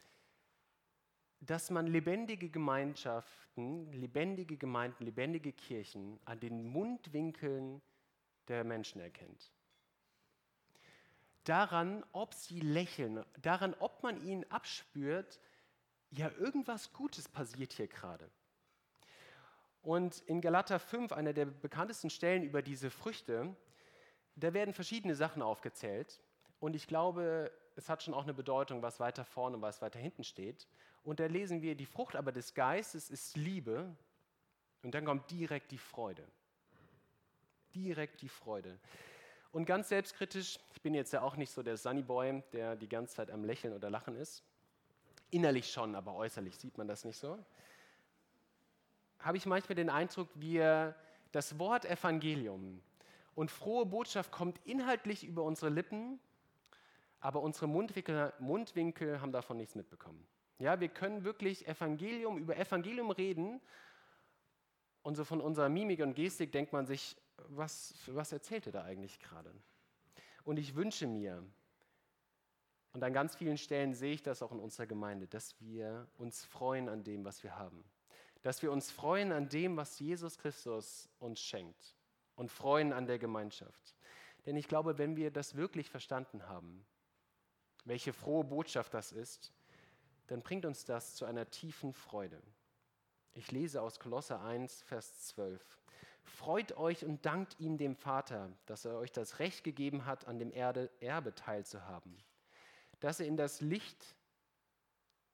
dass 1.40 1.70
man 1.70 1.86
lebendige 1.86 2.48
Gemeinschaften, 2.48 3.92
lebendige 3.92 4.56
Gemeinden, 4.56 5.04
lebendige 5.04 5.52
Kirchen 5.52 6.18
an 6.24 6.40
den 6.40 6.64
Mundwinkeln 6.64 7.80
der 8.48 8.64
Menschen 8.64 9.00
erkennt. 9.00 9.52
Daran, 11.48 12.04
ob 12.12 12.34
sie 12.34 12.60
lächeln, 12.60 13.24
daran, 13.40 13.74
ob 13.78 14.02
man 14.02 14.20
ihnen 14.20 14.44
abspürt, 14.50 15.40
ja, 16.10 16.30
irgendwas 16.32 16.92
Gutes 16.92 17.26
passiert 17.26 17.72
hier 17.72 17.88
gerade. 17.88 18.30
Und 19.80 20.20
in 20.26 20.42
Galater 20.42 20.78
5, 20.78 21.10
einer 21.12 21.32
der 21.32 21.46
bekanntesten 21.46 22.10
Stellen 22.10 22.42
über 22.42 22.60
diese 22.60 22.90
Früchte, 22.90 23.56
da 24.36 24.52
werden 24.52 24.74
verschiedene 24.74 25.14
Sachen 25.14 25.40
aufgezählt. 25.40 26.20
Und 26.60 26.76
ich 26.76 26.86
glaube, 26.86 27.50
es 27.76 27.88
hat 27.88 28.02
schon 28.02 28.12
auch 28.12 28.24
eine 28.24 28.34
Bedeutung, 28.34 28.82
was 28.82 29.00
weiter 29.00 29.24
vorne 29.24 29.56
und 29.56 29.62
was 29.62 29.80
weiter 29.80 29.98
hinten 29.98 30.24
steht. 30.24 30.68
Und 31.02 31.18
da 31.18 31.24
lesen 31.24 31.62
wir, 31.62 31.74
die 31.76 31.86
Frucht 31.86 32.14
aber 32.14 32.30
des 32.30 32.52
Geistes 32.52 33.08
ist 33.08 33.38
Liebe. 33.38 33.96
Und 34.82 34.94
dann 34.94 35.06
kommt 35.06 35.30
direkt 35.30 35.70
die 35.70 35.78
Freude. 35.78 36.28
Direkt 37.74 38.20
die 38.20 38.28
Freude. 38.28 38.78
Und 39.50 39.64
ganz 39.64 39.88
selbstkritisch, 39.88 40.58
ich 40.74 40.82
bin 40.82 40.94
jetzt 40.94 41.12
ja 41.12 41.22
auch 41.22 41.36
nicht 41.36 41.50
so 41.50 41.62
der 41.62 41.76
Sunny 41.76 42.02
Boy, 42.02 42.42
der 42.52 42.76
die 42.76 42.88
ganze 42.88 43.16
Zeit 43.16 43.30
am 43.30 43.44
Lächeln 43.44 43.72
oder 43.74 43.88
Lachen 43.88 44.14
ist. 44.16 44.44
Innerlich 45.30 45.70
schon, 45.70 45.94
aber 45.94 46.14
äußerlich 46.14 46.56
sieht 46.56 46.76
man 46.76 46.86
das 46.86 47.04
nicht 47.04 47.16
so. 47.16 47.38
Habe 49.18 49.36
ich 49.36 49.46
manchmal 49.46 49.76
den 49.76 49.90
Eindruck, 49.90 50.28
wir 50.34 50.94
das 51.32 51.58
Wort 51.58 51.84
Evangelium 51.84 52.82
und 53.34 53.50
frohe 53.50 53.86
Botschaft 53.86 54.32
kommt 54.32 54.60
inhaltlich 54.64 55.24
über 55.24 55.42
unsere 55.42 55.70
Lippen, 55.70 56.18
aber 57.20 57.40
unsere 57.40 57.66
Mundwinkel, 57.66 58.32
Mundwinkel 58.38 59.20
haben 59.20 59.32
davon 59.32 59.56
nichts 59.56 59.74
mitbekommen. 59.74 60.26
Ja, 60.58 60.80
wir 60.80 60.88
können 60.88 61.24
wirklich 61.24 61.66
Evangelium 61.66 62.38
über 62.38 62.56
Evangelium 62.56 63.10
reden 63.10 63.60
und 65.02 65.16
so 65.16 65.24
von 65.24 65.40
unserer 65.40 65.68
Mimik 65.68 66.00
und 66.00 66.14
Gestik 66.14 66.52
denkt 66.52 66.72
man 66.72 66.86
sich, 66.86 67.16
was, 67.48 67.94
was 68.06 68.32
erzählt 68.32 68.66
er 68.66 68.72
da 68.72 68.84
eigentlich 68.84 69.18
gerade? 69.20 69.52
Und 70.44 70.58
ich 70.58 70.74
wünsche 70.74 71.06
mir, 71.06 71.44
Und 72.92 73.04
an 73.04 73.12
ganz 73.12 73.36
vielen 73.36 73.58
Stellen 73.58 73.94
sehe 73.94 74.14
ich 74.14 74.22
das 74.22 74.42
auch 74.42 74.52
in 74.52 74.58
unserer 74.58 74.86
Gemeinde, 74.86 75.28
dass 75.28 75.54
wir 75.60 76.08
uns 76.16 76.44
freuen 76.44 76.88
an 76.88 77.04
dem, 77.04 77.24
was 77.24 77.42
wir 77.42 77.56
haben. 77.56 77.84
Dass 78.42 78.62
wir 78.62 78.72
uns 78.72 78.90
freuen 78.90 79.30
an 79.32 79.48
dem, 79.48 79.76
was 79.76 79.98
Jesus 79.98 80.38
Christus 80.38 81.08
uns 81.18 81.40
schenkt 81.40 81.94
und 82.34 82.50
freuen 82.50 82.92
an 82.92 83.06
der 83.06 83.18
Gemeinschaft. 83.18 83.94
Denn 84.46 84.56
ich 84.56 84.68
glaube, 84.68 84.98
wenn 84.98 85.16
wir 85.16 85.30
das 85.30 85.54
wirklich 85.54 85.90
verstanden 85.90 86.48
haben, 86.48 86.84
welche 87.84 88.12
frohe 88.12 88.44
Botschaft 88.44 88.94
das 88.94 89.12
ist, 89.12 89.52
dann 90.28 90.42
bringt 90.42 90.64
uns 90.64 90.84
das 90.84 91.14
zu 91.14 91.24
einer 91.24 91.50
tiefen 91.50 91.92
Freude. 91.92 92.42
Ich 93.32 93.52
lese 93.52 93.82
aus 93.82 94.00
Kolosser 94.00 94.42
1, 94.42 94.82
Vers 94.82 95.28
12. 95.28 95.78
Freut 96.28 96.76
euch 96.76 97.04
und 97.04 97.24
dankt 97.26 97.58
ihm 97.58 97.78
dem 97.78 97.96
Vater, 97.96 98.50
dass 98.66 98.84
er 98.84 98.96
euch 98.98 99.12
das 99.12 99.38
Recht 99.38 99.64
gegeben 99.64 100.04
hat, 100.04 100.26
an 100.28 100.38
dem 100.38 100.52
Erde 100.52 100.90
Erbe 101.00 101.34
teilzuhaben, 101.34 102.16
dass 103.00 103.20
er 103.20 103.26
in 103.26 103.36
das 103.36 103.60
Licht, 103.60 104.16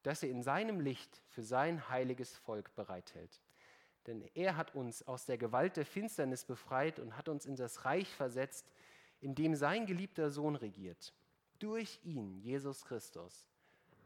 dass 0.03 0.23
er 0.23 0.31
in 0.31 0.43
seinem 0.43 0.81
Licht 0.81 1.23
für 1.29 1.43
sein 1.43 1.89
heiliges 1.89 2.37
Volk 2.37 2.75
bereithält. 2.75 3.41
Denn 4.07 4.23
er 4.35 4.57
hat 4.57 4.75
uns 4.75 5.07
aus 5.07 5.25
der 5.27 5.39
Gewalt 5.39 5.77
der 5.77 5.87
Finsternis 5.87 6.45
befreit 6.45 6.99
und 6.99 7.17
hat 7.17 7.29
uns 7.29 7.47
in 7.47 7.57
das 7.57 7.85
Reich 7.85 8.09
versetzt, 8.15 8.71
in 9.21 9.35
dem 9.35 9.55
sein 9.55 9.87
geliebter 9.87 10.31
Sohn 10.31 10.57
regiert. 10.57 11.15
Durch 11.59 12.01
ihn, 12.05 12.37
Jesus 12.39 12.85
Christus, 12.85 13.49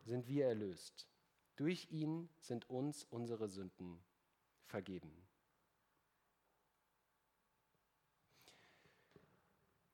sind 0.05 0.29
wir 0.29 0.47
erlöst. 0.47 1.09
Durch 1.57 1.91
ihn 1.91 2.29
sind 2.39 2.71
uns 2.71 3.05
unsere 3.11 3.49
Sünden 3.49 3.99
vergeben. 4.67 5.28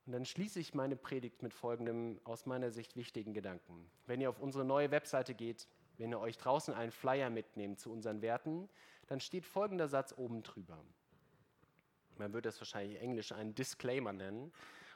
Und 0.07 0.13
dann 0.13 0.27
schließe 0.27 0.61
ich 0.61 0.75
meine 0.75 0.97
Predigt 0.97 1.43
mit 1.43 1.55
folgendem 1.55 2.21
aus 2.25 2.45
meiner 2.45 2.71
Sicht 2.71 2.95
wichtigen 2.97 3.33
Gedanken. 3.33 3.91
Wenn 4.07 4.21
ihr 4.21 4.29
auf 4.29 4.39
unsere 4.39 4.65
neue 4.65 4.91
Webseite 4.91 5.35
geht, 5.35 5.67
wenn 5.97 6.13
ihr 6.13 6.21
euch 6.21 6.37
draußen 6.37 6.75
einen 6.75 6.93
Flyer 6.93 7.31
mitnehmt 7.31 7.81
zu 7.81 7.91
unseren 7.91 8.21
Werten, 8.21 8.69
dann 9.07 9.21
steht 9.21 9.47
folgender 9.47 9.89
Satz 9.89 10.15
oben 10.17 10.43
drüber. 10.43 10.79
Man 12.19 12.33
würde 12.33 12.49
es 12.49 12.61
wahrscheinlich 12.61 13.01
englisch 13.01 13.33
einen 13.33 13.55
Disclaimer 13.55 14.13
nennen. 14.13 14.53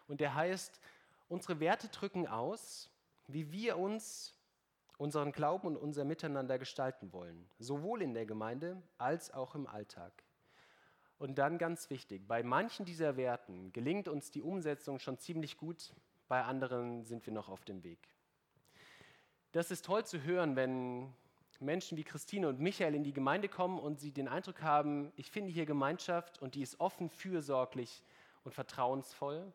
Und 0.09 0.21
der 0.21 0.35
heißt, 0.35 0.81
unsere 1.29 1.61
Werte 1.61 1.89
drücken 1.89 2.27
aus, 2.27 2.91
wie 3.27 3.51
wir 3.51 3.79
uns, 3.79 4.35
unseren 4.99 5.33
Glauben 5.33 5.69
und 5.69 5.77
unser 5.77 6.05
Miteinander 6.05 6.59
gestalten 6.59 7.13
wollen, 7.13 7.49
sowohl 7.59 8.03
in 8.03 8.15
der 8.15 8.27
Gemeinde 8.27 8.83
als 8.99 9.33
auch 9.33 9.55
im 9.55 9.67
Alltag. 9.67 10.13
Und 11.19 11.37
dann 11.39 11.59
ganz 11.59 11.91
wichtig, 11.91 12.29
bei 12.29 12.45
manchen 12.45 12.87
dieser 12.87 13.17
Werten 13.17 13.73
gelingt 13.73 14.07
uns 14.07 14.31
die 14.31 14.43
Umsetzung 14.43 15.01
schon 15.01 15.19
ziemlich 15.19 15.57
gut, 15.57 15.93
bei 16.29 16.45
anderen 16.45 17.05
sind 17.05 17.27
wir 17.27 17.33
noch 17.33 17.49
auf 17.49 17.65
dem 17.65 17.83
Weg. 17.83 17.99
Das 19.51 19.73
ist 19.73 19.85
toll 19.85 20.05
zu 20.05 20.23
hören, 20.23 20.55
wenn 20.55 21.13
Menschen 21.59 21.99
wie 21.99 22.05
Christine 22.05 22.49
und 22.49 22.61
Michael 22.61 22.95
in 22.95 23.03
die 23.03 23.13
Gemeinde 23.13 23.49
kommen 23.49 23.81
und 23.81 23.99
sie 23.99 24.13
den 24.13 24.29
Eindruck 24.29 24.63
haben, 24.63 25.13
ich 25.17 25.31
finde 25.31 25.51
hier 25.51 25.67
Gemeinschaft 25.67 26.41
und 26.41 26.55
die 26.55 26.63
ist 26.63 26.79
offen, 26.79 27.11
fürsorglich 27.11 28.05
und 28.45 28.55
vertrauensvoll, 28.55 29.53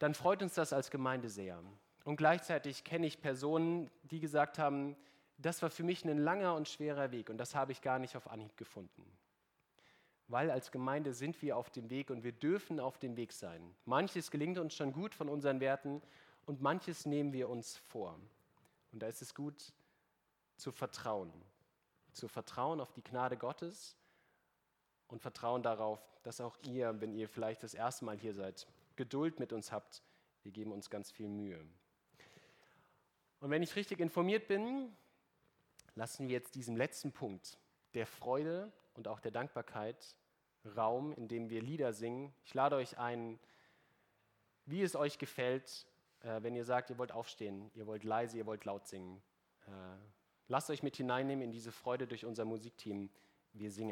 dann 0.00 0.12
freut 0.12 0.42
uns 0.42 0.52
das 0.54 0.74
als 0.74 0.90
Gemeinde 0.90 1.30
sehr. 1.30 1.62
Und 2.04 2.16
gleichzeitig 2.16 2.84
kenne 2.84 3.06
ich 3.06 3.22
Personen, 3.22 3.90
die 4.02 4.20
gesagt 4.20 4.58
haben, 4.58 4.96
das 5.38 5.62
war 5.62 5.70
für 5.70 5.84
mich 5.84 6.04
ein 6.04 6.18
langer 6.18 6.54
und 6.56 6.68
schwerer 6.68 7.10
Weg 7.10 7.30
und 7.30 7.38
das 7.38 7.54
habe 7.54 7.72
ich 7.72 7.80
gar 7.80 7.98
nicht 7.98 8.16
auf 8.16 8.30
Anhieb 8.30 8.58
gefunden 8.58 9.02
weil 10.30 10.50
als 10.50 10.70
Gemeinde 10.70 11.12
sind 11.12 11.42
wir 11.42 11.56
auf 11.56 11.70
dem 11.70 11.90
Weg 11.90 12.08
und 12.08 12.22
wir 12.22 12.30
dürfen 12.30 12.78
auf 12.78 12.98
dem 12.98 13.16
Weg 13.16 13.32
sein. 13.32 13.74
Manches 13.84 14.30
gelingt 14.30 14.58
uns 14.58 14.74
schon 14.74 14.92
gut 14.92 15.12
von 15.12 15.28
unseren 15.28 15.58
Werten 15.58 16.00
und 16.46 16.62
manches 16.62 17.04
nehmen 17.04 17.32
wir 17.32 17.48
uns 17.48 17.76
vor. 17.76 18.16
Und 18.92 19.02
da 19.02 19.08
ist 19.08 19.22
es 19.22 19.34
gut 19.34 19.72
zu 20.56 20.70
vertrauen. 20.70 21.32
Zu 22.12 22.28
vertrauen 22.28 22.80
auf 22.80 22.92
die 22.92 23.02
Gnade 23.02 23.36
Gottes 23.36 23.96
und 25.08 25.20
vertrauen 25.20 25.64
darauf, 25.64 26.00
dass 26.22 26.40
auch 26.40 26.56
ihr, 26.62 27.00
wenn 27.00 27.12
ihr 27.12 27.28
vielleicht 27.28 27.64
das 27.64 27.74
erste 27.74 28.04
Mal 28.04 28.16
hier 28.16 28.34
seid, 28.34 28.68
Geduld 28.94 29.40
mit 29.40 29.52
uns 29.52 29.72
habt. 29.72 30.02
Wir 30.44 30.52
geben 30.52 30.70
uns 30.70 30.90
ganz 30.90 31.10
viel 31.10 31.28
Mühe. 31.28 31.60
Und 33.40 33.50
wenn 33.50 33.64
ich 33.64 33.74
richtig 33.74 33.98
informiert 33.98 34.46
bin, 34.46 34.94
lassen 35.96 36.28
wir 36.28 36.34
jetzt 36.34 36.54
diesen 36.54 36.76
letzten 36.76 37.10
Punkt 37.10 37.58
der 37.94 38.06
Freude 38.06 38.70
und 38.94 39.08
auch 39.08 39.18
der 39.18 39.32
Dankbarkeit 39.32 40.14
Raum, 40.76 41.12
in 41.12 41.28
dem 41.28 41.48
wir 41.48 41.62
Lieder 41.62 41.92
singen. 41.92 42.32
Ich 42.44 42.54
lade 42.54 42.76
euch 42.76 42.98
ein, 42.98 43.38
wie 44.66 44.82
es 44.82 44.94
euch 44.94 45.18
gefällt, 45.18 45.86
äh, 46.20 46.42
wenn 46.42 46.54
ihr 46.54 46.64
sagt, 46.64 46.90
ihr 46.90 46.98
wollt 46.98 47.12
aufstehen, 47.12 47.70
ihr 47.74 47.86
wollt 47.86 48.04
leise, 48.04 48.36
ihr 48.38 48.46
wollt 48.46 48.64
laut 48.64 48.86
singen. 48.86 49.22
Äh, 49.66 49.70
lasst 50.48 50.70
euch 50.70 50.82
mit 50.82 50.96
hineinnehmen 50.96 51.44
in 51.44 51.52
diese 51.52 51.72
Freude 51.72 52.06
durch 52.06 52.24
unser 52.24 52.44
Musikteam. 52.44 53.10
Wir 53.52 53.70
singen. 53.70 53.88